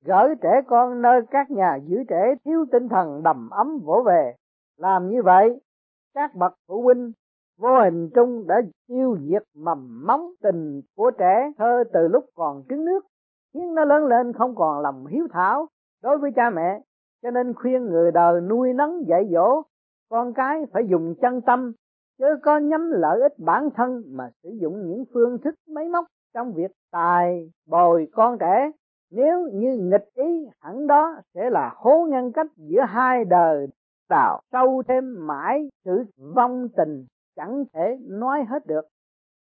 [0.05, 4.35] gửi trẻ con nơi các nhà giữ trẻ thiếu tinh thần đầm ấm vỗ về.
[4.77, 5.59] Làm như vậy,
[6.13, 7.11] các bậc phụ huynh
[7.59, 12.63] vô hình trung đã tiêu diệt mầm móng tình của trẻ thơ từ lúc còn
[12.69, 13.05] trứng nước,
[13.53, 15.67] khiến nó lớn lên không còn lòng hiếu thảo
[16.03, 16.81] đối với cha mẹ.
[17.23, 19.61] Cho nên khuyên người đời nuôi nấng dạy dỗ,
[20.09, 21.73] con cái phải dùng chân tâm
[22.19, 26.05] chớ có nhắm lợi ích bản thân mà sử dụng những phương thức máy móc
[26.33, 28.71] trong việc tài bồi con trẻ.
[29.11, 33.67] Nếu như nghịch ý, hẳn đó sẽ là hố ngăn cách giữa hai đời.
[34.09, 36.03] Đào sâu thêm mãi, sự
[36.35, 37.05] vong tình
[37.35, 38.85] chẳng thể nói hết được.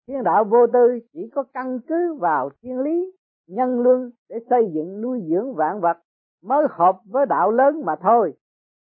[0.07, 3.11] Thiên đạo vô tư chỉ có căn cứ vào thiên lý,
[3.47, 5.97] nhân luân để xây dựng nuôi dưỡng vạn vật,
[6.43, 8.33] mới hợp với đạo lớn mà thôi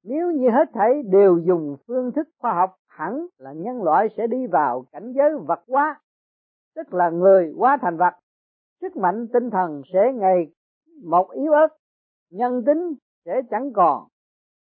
[0.04, 4.28] nếu như hết thảy đều dùng phương thức khoa học, hẳn là nhân loại sẽ
[4.28, 6.02] đi vào cảnh giới vật hóa,
[6.76, 8.13] tức là người hóa thành vật.
[8.82, 10.52] Sức mạnh tinh thần sẽ ngày
[11.04, 11.68] một yếu ớt,
[12.32, 12.94] nhân tính
[13.26, 14.08] sẽ chẳng còn.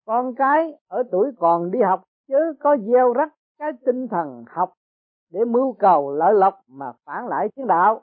[0.07, 4.73] Con cái ở tuổi còn đi học chứ có gieo rắc cái tinh thần học
[5.33, 8.03] để mưu cầu lợi lộc mà phản lại chiến đạo.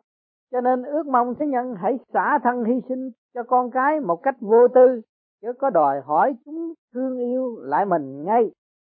[0.51, 4.23] Cho nên ước mong thế nhân hãy xả thân hy sinh cho con cái một
[4.23, 5.01] cách vô tư
[5.41, 8.51] chứ có đòi hỏi chúng thương yêu lại mình ngay.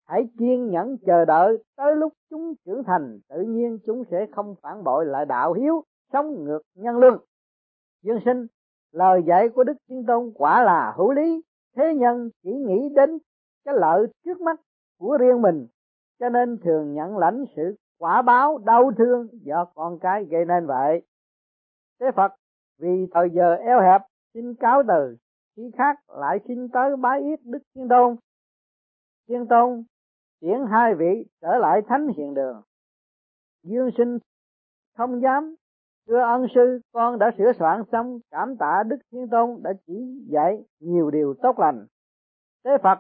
[0.08, 4.56] Hãy kiên nhẫn chờ đợi tới lúc chúng trưởng thành, tự nhiên chúng sẽ không
[4.62, 7.26] phản bội lại đạo hiếu, sống ngược nhân lương
[8.04, 8.48] dương sinh,
[8.92, 11.42] lời dạy của đức thiên tôn quả là hữu lý.
[11.76, 13.18] Thế nhân chỉ nghĩ đến
[13.66, 14.62] cái lợi trước mắt
[15.00, 15.68] của riêng mình,
[16.20, 20.66] cho nên thường nhận lãnh sự quả báo đau thương do con cái gây nên
[20.66, 21.02] vậy.
[22.00, 22.32] Thế phật,
[22.80, 24.02] vì thời giờ eo hẹp,
[24.34, 25.18] xin cáo từ
[25.56, 28.16] khi khác lại xin tới bái yết đức thiên tôn.
[29.28, 29.84] Thiên tôn
[30.42, 32.62] chuyển hai vị trở lại thánh hiện đường.
[33.64, 34.18] Dương sinh
[34.98, 35.56] không dám,
[36.08, 40.26] thưa ân sư, con đã sửa soạn xong cảm tạ đức thiên tôn đã chỉ
[40.30, 41.86] dạy nhiều điều tốt lành.
[42.64, 43.00] Thế phật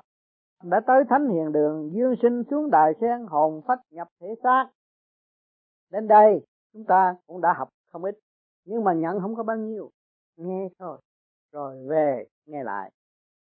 [0.64, 4.68] đã tới thánh hiện đường, dương sinh xuống đài sen hồn phách nhập thể xác.
[5.92, 8.20] Đến đây, chúng ta cũng đã học không ít,
[8.66, 9.92] nhưng mà nhận không có bao nhiêu,
[10.38, 10.98] nghe thôi
[11.52, 12.92] rồi về, nghe lại.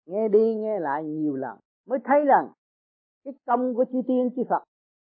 [0.07, 2.53] Nghe đi, nghe lại nhiều lần, mới thấy rằng
[3.25, 4.65] cái công của chư tiên, chư Phật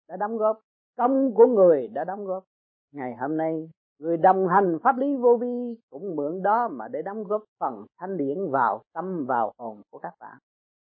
[0.07, 0.59] đã đóng góp,
[0.95, 2.43] công của người đã đóng góp.
[2.91, 7.01] Ngày hôm nay, người đồng hành pháp lý vô vi cũng mượn đó mà để
[7.01, 10.37] đóng góp phần thanh điển vào tâm, vào hồn của các bạn.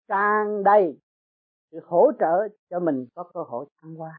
[0.09, 0.99] Càng đầy
[1.71, 4.19] sự hỗ trợ cho mình có cơ hội thăng hoa.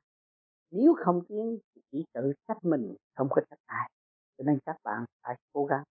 [0.72, 1.58] Nếu không tiến
[1.92, 3.90] chỉ tự trách mình, không có trách ai,
[4.38, 5.84] cho nên các bạn phải cố gắng.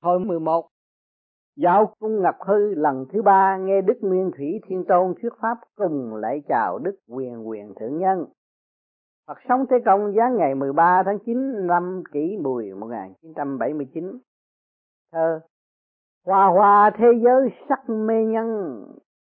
[0.00, 0.68] Hồi 11
[1.56, 5.58] Giáo cung ngập hư lần thứ ba nghe Đức Nguyên Thủy Thiên Tôn thuyết pháp
[5.76, 8.26] cùng lại chào Đức Quyền Quyền Thượng Nhân.
[9.26, 14.18] Phật sống Thế Công giá ngày 13 tháng 9 năm kỷ mùi 1979.
[15.12, 15.40] Thơ
[16.26, 18.48] hoa hoa thế giới sắc mê nhân,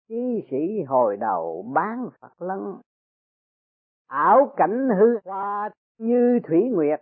[0.08, 2.76] chí sĩ hồi đầu bán phật lân
[4.06, 7.00] ảo cảnh hư hoa như thủy nguyệt,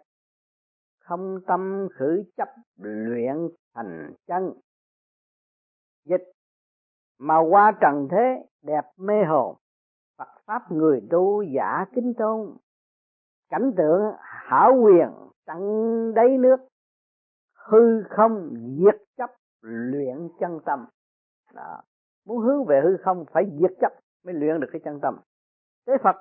[1.05, 3.37] không tâm khử chấp luyện
[3.75, 4.53] thành chân
[6.05, 6.33] dịch
[7.19, 9.57] mà qua trần thế đẹp mê hồn.
[10.19, 12.57] Phật pháp người tu giả kính tôn.
[13.51, 15.09] Cảnh tượng hảo quyền
[15.47, 15.61] tận
[16.15, 16.57] đáy nước.
[17.55, 20.87] Hư không diệt chấp luyện chân tâm.
[21.55, 21.83] Đó.
[22.27, 23.93] muốn hướng về hư không phải diệt chấp
[24.25, 25.17] mới luyện được cái chân tâm.
[25.87, 26.17] Thế Phật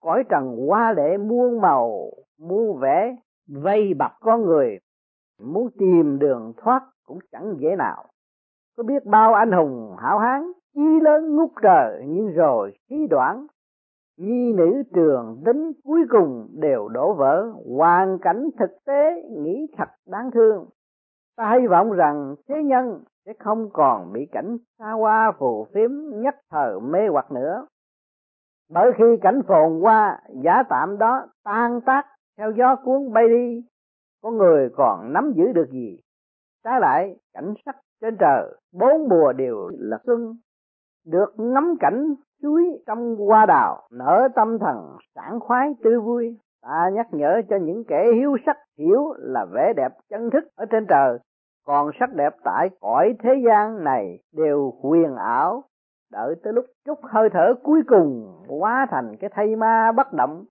[0.00, 3.16] cõi trần qua để muôn màu, muôn vẻ,
[3.48, 4.78] vây bập con người.
[5.38, 8.10] Muốn tìm đường thoát cũng chẳng dễ nào
[8.80, 13.46] có biết bao anh hùng hảo hán chí lớn ngút trời nhưng rồi khí đoạn.
[14.18, 19.88] Nhi nữ trường tính cuối cùng đều đổ vỡ, hoàn cảnh thực tế nghĩ thật
[20.06, 20.66] đáng thương.
[21.36, 25.90] Ta hy vọng rằng thế nhân sẽ không còn bị cảnh xa hoa phù phiếm
[26.12, 27.66] nhất thời mê hoặc nữa.
[28.70, 32.06] Bởi khi cảnh phồn hoa, giả tạm đó tan tác
[32.38, 33.64] theo gió cuốn bay đi,
[34.22, 35.98] có người còn nắm giữ được gì?
[36.64, 40.34] Trái lại, cảnh sắc trên trời, bốn mùa đều là xuân
[41.06, 46.38] được ngắm cảnh suối trong hoa đào, nở tâm thần sảng khoái tươi vui.
[46.62, 50.64] Ta nhắc nhở cho những kẻ hiếu sắc hiểu là vẻ đẹp chân thức ở
[50.70, 51.18] trên trời,
[51.66, 55.64] còn sắc đẹp tại cõi thế gian này đều huyền ảo.
[56.12, 60.44] Đợi tới lúc chút hơi thở cuối cùng hóa thành cái thây ma bất động,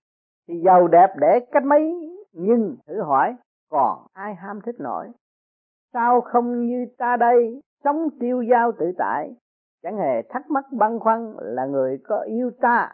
[0.48, 1.94] thì giàu đẹp để cách mấy,
[2.32, 3.36] nhưng thử hỏi,
[3.70, 5.06] còn ai ham thích nổi?
[5.92, 7.60] Sao không như ta đây?
[7.84, 9.34] Sống tiêu dao tự tại.
[9.82, 12.92] Chẳng hề thắc mắc băn khoăn là người có yêu ta.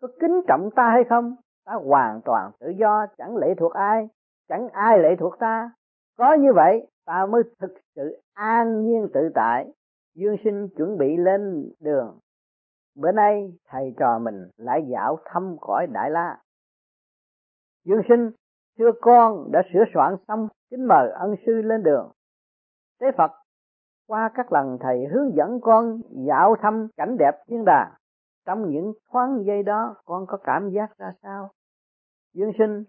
[0.00, 1.36] Có kính trọng ta hay không?
[1.64, 4.08] Ta hoàn toàn tự do, chẳng lệ thuộc ai.
[4.48, 5.70] Chẳng ai lệ thuộc ta.
[6.18, 9.72] Có như vậy, ta mới thực sự an nhiên tự tại.
[10.14, 12.18] Dương sinh chuẩn bị lên đường.
[12.96, 16.38] Bữa nay, thầy trò mình lại dạo thăm cõi đại la.
[17.84, 18.30] Dương sinh,
[18.78, 22.12] thưa con, đã sửa soạn xong kính mời ân sư lên đường
[23.00, 23.30] tế phật,
[24.06, 27.92] qua các lần thầy hướng dẫn con dạo thăm cảnh đẹp thiên đàng,
[28.46, 31.50] trong những thoáng giây đó con có cảm giác ra sao?
[32.34, 32.84] Dương sinh,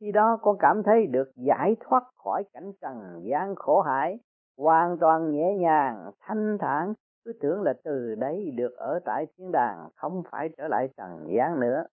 [0.00, 4.18] khi đó con cảm thấy được giải thoát khỏi cảnh trần gian khổ hải,
[4.58, 6.94] hoàn toàn nhẹ nhàng, thanh thản,
[7.24, 11.26] cứ tưởng là từ đấy được ở tại thiên đàng, không phải trở lại trần
[11.36, 11.84] gian nữa.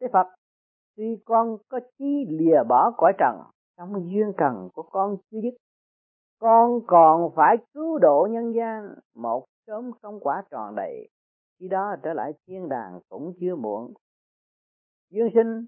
[0.00, 0.26] Thế phật,
[0.96, 3.36] tuy con có chí lìa bỏ cõi trần
[3.76, 5.54] trong duyên cần của con chưa dứt
[6.42, 11.08] con còn phải cứu độ nhân gian, một sớm không quả tròn đầy.
[11.60, 13.92] Khi đó trở lại thiên đàng cũng chưa muộn.
[15.10, 15.66] Dương sinh,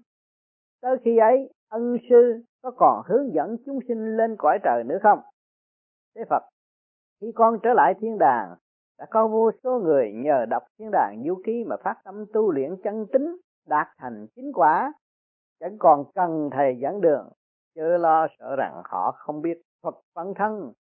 [0.81, 4.97] tới khi ấy, ân sư có còn hướng dẫn chúng sinh lên cõi trời nữa
[5.03, 5.19] không?
[6.15, 6.43] Thế phật,
[7.21, 8.55] khi con trở lại thiên đàng,
[8.97, 12.51] đã có vô số người nhờ đọc thiên đàng du ký mà phát tâm tu
[12.51, 14.93] luyện chân tính, đạt thành chính quả.
[15.59, 17.29] Chẳng còn cần thầy dẫn đường,
[17.75, 20.73] chớ lo sợ rằng họ không biết phật phân thân.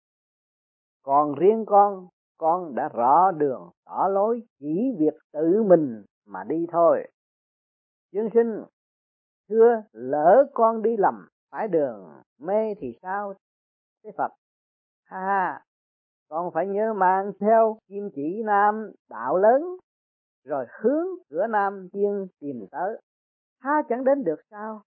[1.03, 2.09] Còn riêng con
[2.43, 7.09] con đã rõ đường, tỏ lối chỉ việc tự mình mà đi thôi.
[8.13, 8.65] Dương sinh,
[9.49, 13.35] thưa, lỡ con đi lầm phải đường, mê thì sao?
[14.05, 14.33] Thế phật,
[15.05, 15.65] ha ha,
[16.29, 19.63] con phải nhớ mang theo kim chỉ nam đạo lớn,
[20.45, 23.01] rồi hướng cửa nam tiên tìm tới.
[23.61, 24.83] Ha, chẳng đến được sao?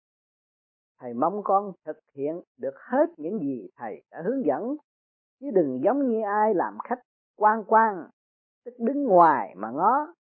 [0.99, 4.75] Thầy mong con thực hiện được hết những gì thầy đã hướng dẫn.
[5.39, 6.99] Chứ đừng giống như ai làm khách
[7.37, 8.07] quan quan,
[8.65, 10.13] tức đứng ngoài mà ngó.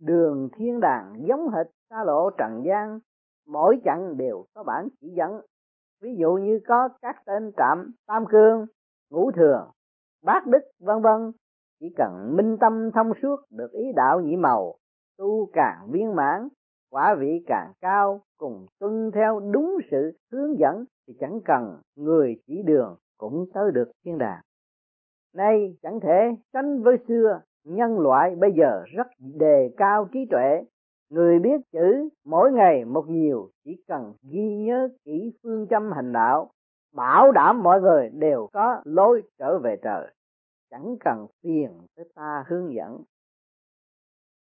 [0.00, 2.98] Đường thiên đàng giống hệt xa lộ trần gian,
[3.46, 5.40] mỗi chặng đều có bản chỉ dẫn.
[6.00, 8.66] Ví dụ như có các tên trạm tam cương,
[9.10, 9.70] ngũ thường,
[10.22, 11.32] bát đức, vân vân.
[11.80, 14.74] Chỉ cần minh tâm thông suốt được ý đạo nhị màu,
[15.18, 16.48] tu càng viên mãn
[16.90, 22.36] quả vị càng cao, cùng tuân theo đúng sự hướng dẫn, thì chẳng cần người
[22.46, 24.40] chỉ đường cũng tới được thiên đàng.
[25.34, 30.64] Nay, chẳng thể sánh với xưa, nhân loại bây giờ rất đề cao trí tuệ.
[31.10, 36.12] Người biết chữ, mỗi ngày một nhiều, chỉ cần ghi nhớ kỹ phương châm hành
[36.12, 36.50] đạo,
[36.94, 40.14] bảo đảm mọi người đều có lối trở về trời,
[40.70, 43.02] chẳng cần phiền tới ta hướng dẫn.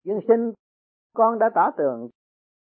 [0.05, 0.53] Dương sinh,
[1.15, 2.09] con đã tỏ tường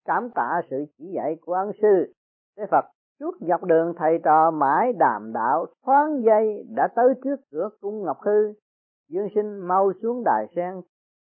[0.08, 2.12] cảm tạ sự chỉ dạy của ân sư.
[2.56, 2.84] Thế phật
[3.20, 8.02] suốt dọc đường thầy trò mãi đàm đạo thoáng giây đã tới trước cửa cung
[8.02, 8.52] ngọc hư.
[9.08, 10.80] Dương sinh mau xuống đài sen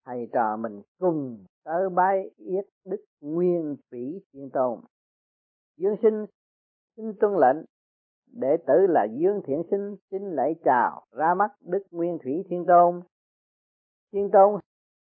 [0.06, 4.80] thầy trò mình cùng tơ bái yết đức nguyên thủy thiên tôn.
[5.78, 6.26] Dương sinh
[6.98, 7.66] xin tuân lệnh
[8.34, 12.66] đệ tử là Dương Thiện Sinh xin lễ chào ra mắt Đức Nguyên Thủy Thiên
[12.68, 13.02] Tôn.
[14.14, 14.60] Thiên Tôn,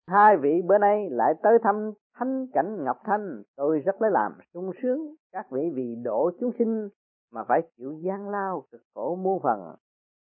[0.09, 4.31] hai vị bữa nay lại tới thăm thanh cảnh Ngọc Thanh, tôi rất lấy làm
[4.53, 5.15] sung sướng.
[5.31, 6.89] Các vị vì độ chúng sinh
[7.31, 9.75] mà phải chịu gian lao cực khổ muôn phần.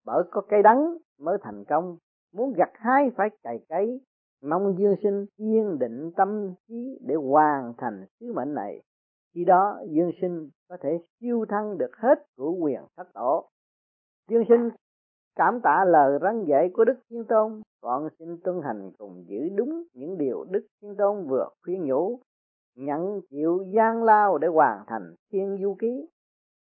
[0.05, 1.97] Bởi có cây đắng mới thành công,
[2.34, 4.01] muốn gặt hái phải cày cấy.
[4.43, 8.81] Mong dương sinh kiên định tâm trí để hoàn thành sứ mệnh này
[9.36, 13.49] khi đó dương sinh có thể siêu thăng được hết cửu quyền thất tổ
[14.29, 14.69] dương sinh
[15.36, 17.61] cảm tạ lời răn dạy của đức thiên tôn.
[17.81, 22.19] Con xin tuân hành cùng giữ đúng những điều đức thiên tôn vừa khuyên nhủ
[22.75, 26.07] nhận chịu gian lao để hoàn thành thiên du ký.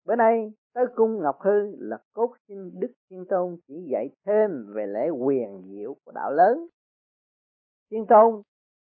[0.07, 4.73] Bữa nay tới cung ngọc hư là cốt xin đức thiên tôn chỉ dạy thêm
[4.75, 6.67] về lễ quyền diệu của đạo lớn.
[7.91, 8.43] Thiên tôn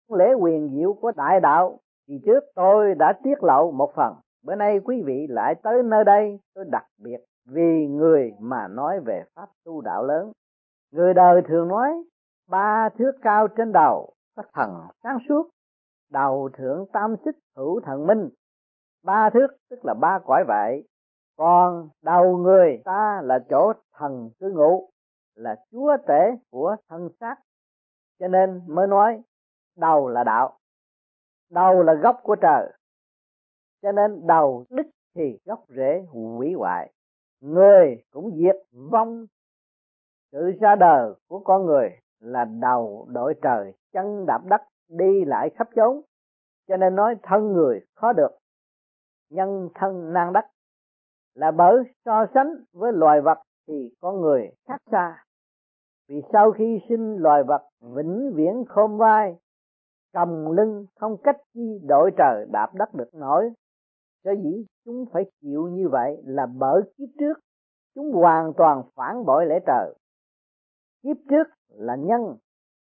[0.08, 4.14] lễ quyền diệu của đại đạo thì trước tôi đã tiết lộ một phần,
[4.44, 9.00] bữa nay quý vị lại tới nơi đây, tôi đặc biệt vì người mà nói
[9.00, 10.32] về pháp tu đạo lớn.
[10.92, 11.90] Người đời thường nói,
[12.48, 14.70] ba thước cao trên đầu, có thần
[15.02, 15.50] sáng suốt,
[16.10, 18.28] đầu thượng tam xích hữu thần minh.
[19.04, 20.88] Ba thước tức là ba cõi vậy,
[21.36, 24.88] còn đầu người ta là chỗ thần cư ngụ,
[25.34, 27.36] là chúa tể của thân xác.
[28.18, 29.22] Cho nên mới nói
[29.76, 30.58] đầu là đạo,
[31.50, 32.72] đầu là gốc của trời
[33.86, 36.92] cho nên đầu đức thì gốc rễ hủy hoại
[37.40, 38.56] người cũng diệt
[38.90, 39.26] vong.
[40.32, 45.50] Sự ra đời của con người là đầu đội trời, chân đạp đất, đi lại
[45.54, 46.00] khắp chốn.
[46.68, 48.38] Cho nên nói thân người khó được,
[49.30, 50.44] nhân thân nan đất
[51.34, 55.24] là bởi so sánh với loài vật thì con người khác xa.
[56.08, 59.36] Vì sau khi sinh loài vật, vĩnh viễn khôn vai
[60.16, 63.50] cầm lưng không cách chi đội trời đạp đất được nổi
[64.26, 67.38] cho dĩ chúng phải chịu như vậy là bởi kiếp trước
[67.94, 69.94] chúng hoàn toàn phản bội lễ trời
[71.06, 72.36] kiếp trước là nhân,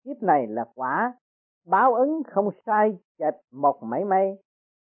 [0.06, 1.14] kiếp này là quả.
[1.66, 4.38] Báo ứng không sai, chệch một mảy may.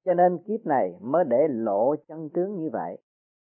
[0.05, 2.99] Cho nên kiếp này mới để lộ chân tướng như vậy.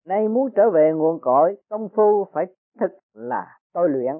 [0.05, 2.45] Nay muốn trở về nguồn cội, công phu phải
[2.79, 4.15] thực là tôi luyện.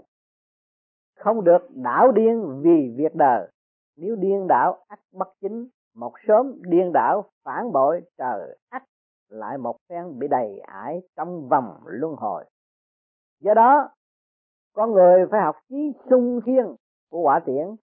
[1.16, 3.52] Không được đảo điên vì việc đời.
[3.98, 5.68] Nếu điên đảo ắt bất chính
[5.98, 8.84] một sớm điên đảo phản bội trời ắt
[9.30, 12.46] lại một phen bị đầy ải trong vòng luân hồi.
[13.40, 13.90] Do đó,
[14.74, 16.76] con người phải học trí sung thiên
[17.10, 17.76] của quả tiễn,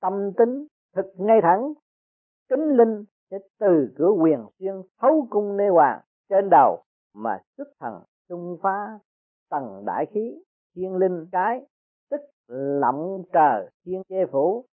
[0.00, 1.72] tâm tính thực ngay thẳng,
[2.48, 6.82] kính linh sẽ từ cửa quyền xuyên thấu cung nê hoàng trên đầu
[7.14, 8.98] mà xuất thần xung phá
[9.50, 10.42] tầng đại khí
[10.74, 11.66] thiên linh cái,
[12.10, 12.20] tức
[12.80, 14.64] lộng trời thiên che phủ.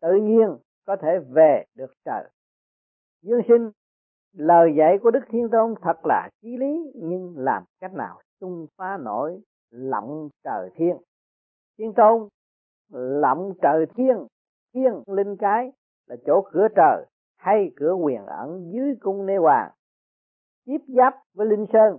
[0.00, 0.56] Tự nhiên
[0.86, 2.24] có thể về được trời.
[3.22, 3.70] Dương sinh,
[4.32, 8.66] lời dạy của đức thiên tôn thật là chí lý, nhưng làm cách nào xung
[8.76, 10.96] phá nổi lộng trời thiên?
[11.78, 12.28] Thiên tôn
[13.20, 14.26] lộng trời thiên
[14.74, 15.72] thiên linh cái
[16.06, 17.06] là chỗ cửa trời
[17.36, 19.70] hay cửa quyền ẩn dưới cung nê hoàng,
[20.64, 21.98] tiếp giáp với linh sơn.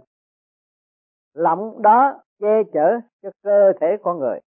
[1.34, 4.40] Lộng đó che chở cho cơ thể con người.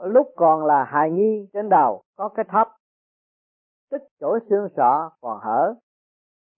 [0.00, 2.75] Lúc còn là hài nhi trên đầu có cái thấp
[3.90, 5.74] tức chỗ xương sọ còn hở.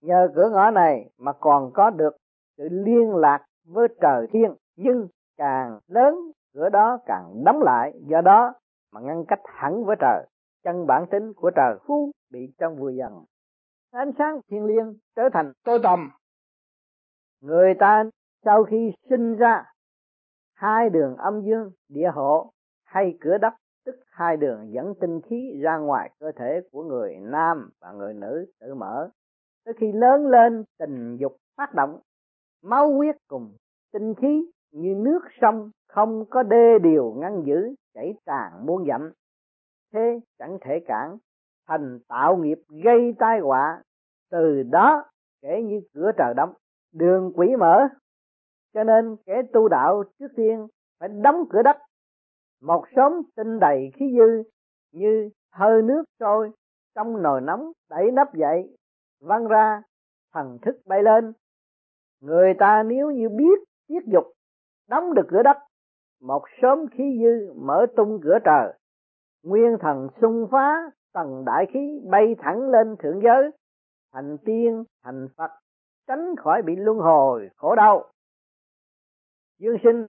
[0.01, 2.17] Nhờ cửa ngõ này mà còn có được
[2.57, 4.55] sự liên lạc với trời thiên.
[4.75, 5.07] Nhưng
[5.37, 6.15] càng lớn,
[6.53, 7.93] cửa đó càng đóng lại.
[8.07, 8.53] Do đó
[8.91, 10.25] mà ngăn cách hẳn với trời.
[10.63, 13.23] Chân bản tính của trời phú bị trong vừa dần.
[13.91, 16.11] Ánh sáng thiên liêng trở thành tối tầm
[17.41, 18.03] người ta
[18.45, 19.65] sau khi sinh ra,
[20.53, 22.53] hai đường âm dương địa hộ
[22.83, 23.53] hay cửa đất
[23.89, 28.13] tức hai đường dẫn tinh khí ra ngoài cơ thể của người nam và người
[28.13, 29.09] nữ tự mở.
[29.65, 31.99] Tới khi lớn lên, tình dục phát động.
[32.63, 33.55] Máu huyết cùng
[33.93, 39.11] tinh khí như nước sông không có đê điều ngăn giữ, chảy tràn muôn dặm.
[39.93, 41.17] Thế chẳng thể cản,
[41.67, 43.83] thành tạo nghiệp gây tai họa.
[44.31, 45.03] Từ đó
[45.41, 46.53] kể như cửa trời đóng,
[46.93, 47.87] đường quỷ mở.
[48.73, 50.67] Cho nên kẻ tu đạo trước tiên
[50.99, 51.77] phải đóng cửa đất
[52.61, 54.43] một sớm tinh đầy khí dư
[54.91, 56.51] như hơi nước sôi
[56.95, 58.77] trong nồi nóng đẩy nắp dậy,
[59.21, 59.81] văng ra,
[60.33, 61.33] thần thức bay lên.
[62.21, 64.25] Người ta nếu như biết tiết dục
[64.87, 65.57] đóng được cửa đất,
[66.21, 68.73] một sớm khí dư mở tung cửa trời.
[69.43, 73.51] Nguyên thần xung phá, tầng đại khí bay thẳng lên thượng giới.
[74.13, 75.51] Thành tiên, thành phật,
[76.07, 78.11] tránh khỏi bị luân hồi, khổ đau.
[79.59, 80.05] Dương sinh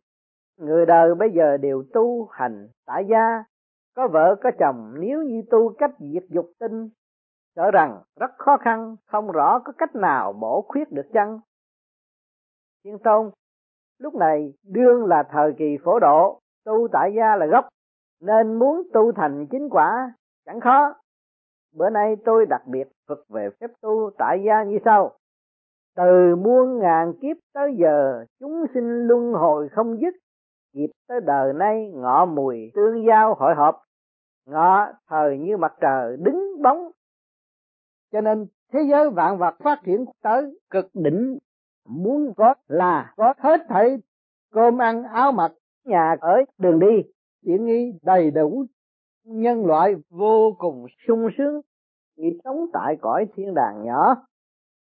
[0.60, 3.44] người đời bây giờ đều tu hành tại gia.
[3.96, 6.88] Có vợ, có chồng, nếu như tu cách diệt dục tinh,
[7.56, 11.40] sợ rằng rất khó khăn, không rõ có cách nào bổ khuyết được chăng?
[12.84, 13.30] Thiên tôn,
[13.98, 17.68] lúc này đương là thời kỳ phổ độ, tu tại gia là gốc.
[18.20, 20.12] Nên muốn tu thành chính quả,
[20.46, 20.94] chẳng khó.
[21.74, 25.12] Bữa nay tôi đặc biệt phật về phép tu tại gia như sau.
[25.96, 30.14] Từ muôn ngàn kiếp tới giờ, chúng sinh luân hồi không dứt
[30.72, 33.82] dịp tới đời nay, ngọ mùi tương giao hội họp.
[34.46, 36.90] Ngọ thời như mặt trời đứng bóng.
[38.12, 41.38] Cho nên thế giới vạn vật phát triển tới cực đỉnh.
[41.88, 43.98] Muốn có là có hết thảy
[44.52, 45.52] cơm ăn áo mặc,
[45.84, 47.10] nhà ở, đường đi.
[47.44, 48.64] Tiện nghi đầy đủ,
[49.24, 51.60] nhân loại vô cùng sung sướng.
[52.16, 54.14] Vì sống tại cõi thiên đàng nhỏ.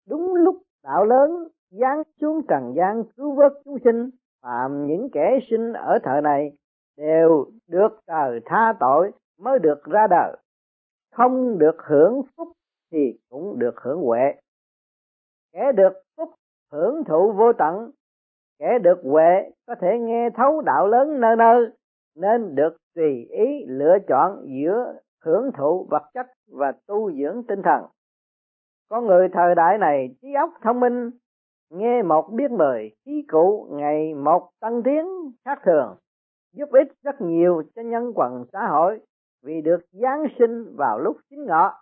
[0.08, 1.30] Đúng lúc đạo lớn
[1.70, 4.10] giáng xuống trần gian cứu vớt chúng sinh
[4.42, 6.52] phạm những kẻ sinh ở thời này
[6.96, 10.36] đều được trời tha tội mới được ra đời.
[11.12, 12.48] Không được hưởng phúc
[12.92, 14.34] thì cũng được hưởng huệ.
[15.52, 16.30] Kẻ được phúc
[16.72, 17.90] hưởng thụ vô tận,
[18.58, 21.70] kẻ được huệ có thể nghe thấu đạo lớn nơi nơi,
[22.16, 27.62] nên được tùy ý lựa chọn giữa hưởng thụ vật chất và tu dưỡng tinh
[27.62, 27.84] thần.
[28.88, 31.10] Con người thời đại này trí óc thông minh
[31.70, 35.06] nghe một biết mười khí cụ ngày một tăng tiến
[35.44, 35.96] khác thường,
[36.52, 39.00] giúp ích rất nhiều cho nhân quần xã hội
[39.42, 41.74] vì được giáng sinh vào lúc chính ngọ,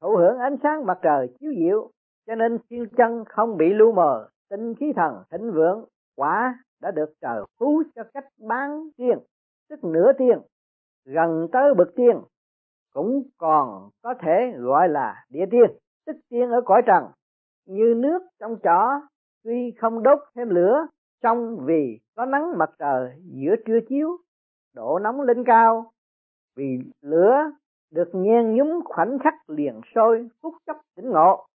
[0.00, 1.90] thụ hưởng ánh sáng mặt trời chiếu diệu,
[2.26, 5.84] cho nên thiên chân không bị lu mờ, tinh khí thần thịnh vượng,
[6.16, 9.18] quả đã được trời phú cho cách bán tiên,
[9.70, 10.38] tức nửa tiên,
[11.04, 12.16] gần tới bậc tiên,
[12.94, 15.70] cũng còn có thể gọi là địa tiên,
[16.06, 17.04] tức tiên ở cõi trần,
[17.66, 19.00] như nước trong chỏ
[19.44, 20.86] tuy không đốt thêm lửa
[21.22, 24.16] trong vì có nắng mặt trời giữa trưa chiếu,
[24.74, 25.92] độ nóng lên cao.
[26.56, 27.36] Vì lửa
[27.90, 31.46] được nhen nhúm khoảnh khắc liền sôi, phút chốc tỉnh ngộ.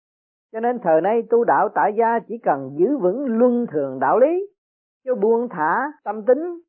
[0.53, 4.19] Cho nên thời nay tu đạo tại gia chỉ cần giữ vững luân thường đạo
[4.19, 4.47] lý
[5.05, 6.61] cho buông thả tâm tính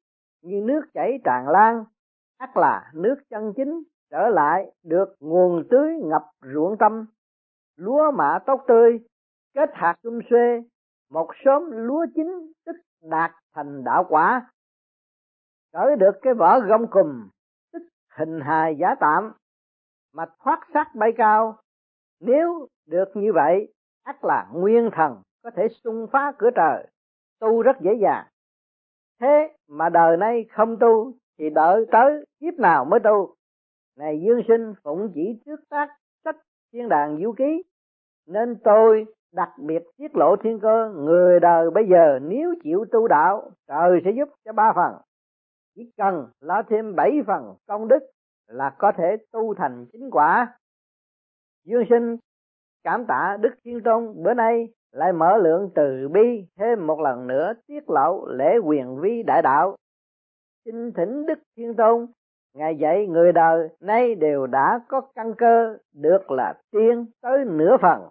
[0.42, 1.84] như nước chảy tràn lan,
[2.38, 7.06] ắt là nước chân chính, trở lại được nguồn tưới ngập ruộng tâm.
[7.78, 9.00] Lúa mạ tốt tươi,
[9.56, 10.64] kết hạt sum xuê
[11.10, 14.52] một sớm lúa chín tức đạt thành đạo quả.
[15.74, 17.30] Cởi được cái vỏ gông cùm
[17.74, 17.82] tức
[18.18, 19.34] hình hài giả tạm.
[20.14, 21.58] Mà thoát xác bay cao.
[22.20, 26.88] Nếu được như vậy, ắt là nguyên thần có thể xung phá cửa trời.
[27.40, 28.26] Tu rất dễ dàng.
[29.20, 33.36] Thế mà đời nay không tu, thì đợi tới kiếp nào mới tu?
[33.98, 35.88] Này dương sinh phụng chỉ trước tác
[36.24, 36.36] sách
[36.74, 37.64] thiên đàng du ký.
[38.28, 43.08] Nên tôi đặc biệt tiết lộ thiên cơ, người đời bây giờ nếu chịu tu
[43.08, 44.94] đạo, trời sẽ giúp cho ba phần.
[45.76, 48.00] Chỉ cần lo thêm bảy phần công đức
[48.48, 50.58] là có thể tu thành chính quả.
[51.66, 52.18] Dương sinh
[52.84, 57.28] cảm tạ đức thiên tôn, bữa nay lại mở lượng từ bi thêm một lần
[57.28, 59.76] nữa tiết lộ lễ quyền vi đại đạo.
[60.66, 62.06] Xin thỉnh đức thiên tôn,
[62.54, 67.78] ngài dạy người đời nay đều đã có căn cơ, được là tiên tới nửa
[67.82, 68.02] phần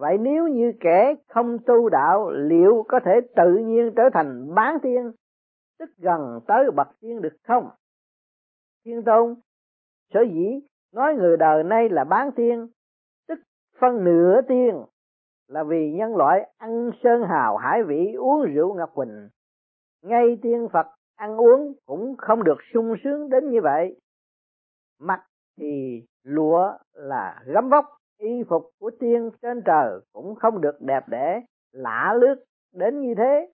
[0.00, 4.78] vậy nếu như kẻ không tu đạo, liệu có thể tự nhiên trở thành bán
[4.82, 5.12] tiên?
[5.78, 7.68] Tức gần tới bậc tiên được không?
[8.84, 9.34] Thiên tôn,
[10.14, 10.60] sở dĩ
[10.92, 12.68] nói người đời nay là bán tiên,
[13.28, 13.38] tức
[13.80, 14.84] phân nửa tiên,
[15.48, 19.28] là vì nhân loại ăn sơn hào hải vị uống rượu ngọc quỳnh.
[20.02, 20.86] Ngay tiên phật
[21.16, 24.00] ăn uống cũng không được sung sướng đến như vậy.
[25.00, 25.22] Mặt
[25.58, 27.84] thì lụa là gấm vóc
[28.20, 31.42] y phục của tiên trên trời cũng không được đẹp đẽ,
[31.72, 32.34] lạ lướt
[32.74, 33.48] đến như thế.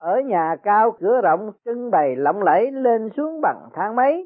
[0.00, 4.24] Ở nhà cao cửa rộng, trưng bày lộng lẫy lên xuống bằng thang máy.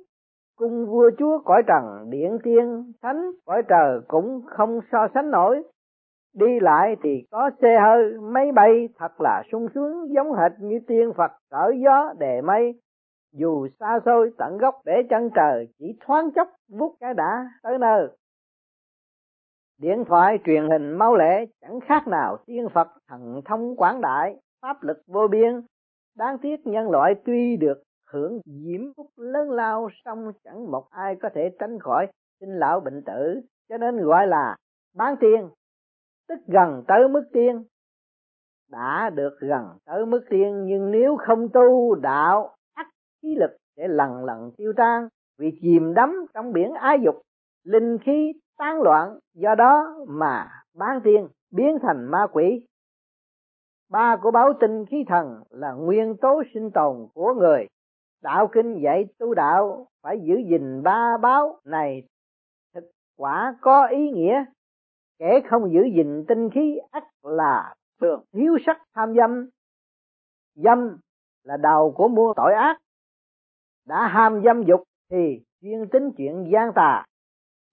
[0.59, 5.63] Cung vua chúa cõi trần, điện tiên, thánh cõi trời cũng không so sánh nổi.
[6.35, 10.79] Đi lại thì có xe hơi, máy bay thật là sung sướng, giống hệt như
[10.87, 12.81] tiên phật cỡ gió đề mây.
[13.33, 16.49] Dù xa xôi tận gốc để chân trời, chỉ thoáng chốc
[16.79, 18.09] vút cái đã tới nơi
[19.79, 24.37] điện thoại truyền hình mau lẹ, chẳng khác nào tiên phật thần thông quảng đại,
[24.63, 25.61] pháp lực vô biên.
[26.17, 31.17] Đáng tiếc nhân loại tuy được hưởng diễm phúc lớn lao, song chẳng một ai
[31.23, 32.07] có thể tránh khỏi
[32.41, 34.57] sinh lão bệnh tử, cho nên gọi là
[34.97, 35.49] bán tiên,
[36.29, 37.65] tức gần tới mức tiên.
[38.71, 42.87] Đã được gần tới mức tiên, nhưng nếu không tu đạo ắt
[43.23, 45.09] khí lực sẽ lần lần tiêu tan,
[45.39, 47.23] vì chìm đắm trong biển ái dục,
[47.65, 52.67] linh khí tán loạn, do đó mà bán tiên biến thành ma quỷ.
[53.91, 57.67] Ba của báo tinh khí thần là nguyên tố sinh tồn của người.
[58.23, 62.03] Đạo kinh dạy tu đạo phải giữ gìn ba báo này.
[62.75, 62.85] Thực
[63.17, 64.45] quả có ý nghĩa.
[65.19, 69.49] Kẻ không giữ gìn tinh khí ắt là thường thiếu sắc tham dâm.
[70.55, 70.97] Dâm
[71.45, 72.79] là đầu của mua tội ác.
[73.87, 77.05] Đã ham dâm dục thì chuyên tính chuyện gian tà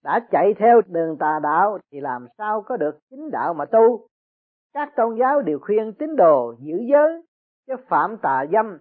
[0.04, 4.06] đã chạy theo đường tà đạo thì làm sao có được chính đạo mà tu?
[4.72, 7.22] Các tôn giáo đều khuyên tín đồ giữ giới,
[7.66, 8.78] chứ phạm tà dâm,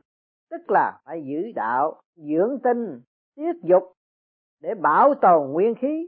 [0.52, 3.02] tức là phải giữ đạo, dưỡng tinh,
[3.36, 3.84] tiết dục
[4.62, 6.08] để bảo tồn nguyên khí.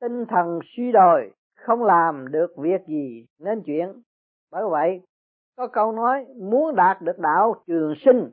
[0.00, 4.02] Tinh thần suy đồi, không làm được việc gì nên chuyện
[4.50, 5.02] bởi vậy,
[5.56, 8.30] có câu nói, muốn đạt được đạo trường sinh,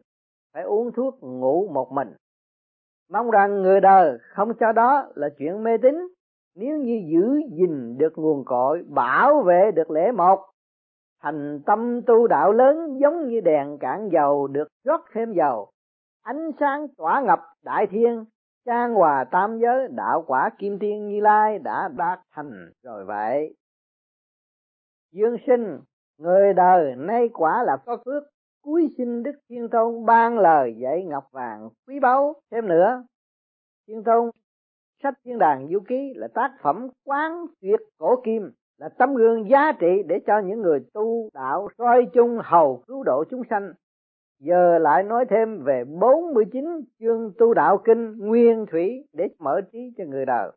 [0.54, 2.14] phải uống thuốc ngủ một mình
[3.14, 6.08] mong rằng người đời không cho đó là chuyện mê tín.
[6.56, 10.40] Nếu như giữ gìn được nguồn cội, bảo vệ được lễ một
[11.22, 15.72] thành tâm tu đạo lớn giống như đèn cạn dầu được rót thêm dầu,
[16.24, 18.26] ánh sáng tỏa ngập đại thiên,
[18.66, 23.56] trang hòa tam giới, đạo quả kim thiên như lai đã đạt thành rồi vậy.
[25.12, 25.80] Dương sinh,
[26.18, 28.24] người đời nay quả là có phước
[28.64, 33.04] cuối sinh đức thiên tôn ban lời dạy ngọc vàng quý báu thêm nữa.
[33.88, 34.30] Thiên tôn,
[35.04, 39.50] sách thiên đàng du ký là tác phẩm quán tuyệt cổ kim, là tấm gương
[39.50, 43.74] giá trị để cho những người tu đạo soi chung hầu cứu độ chúng sanh.
[44.40, 46.66] Giờ lại nói thêm về 49
[47.00, 50.52] chương tu đạo kinh nguyên thủy để mở trí cho người đời.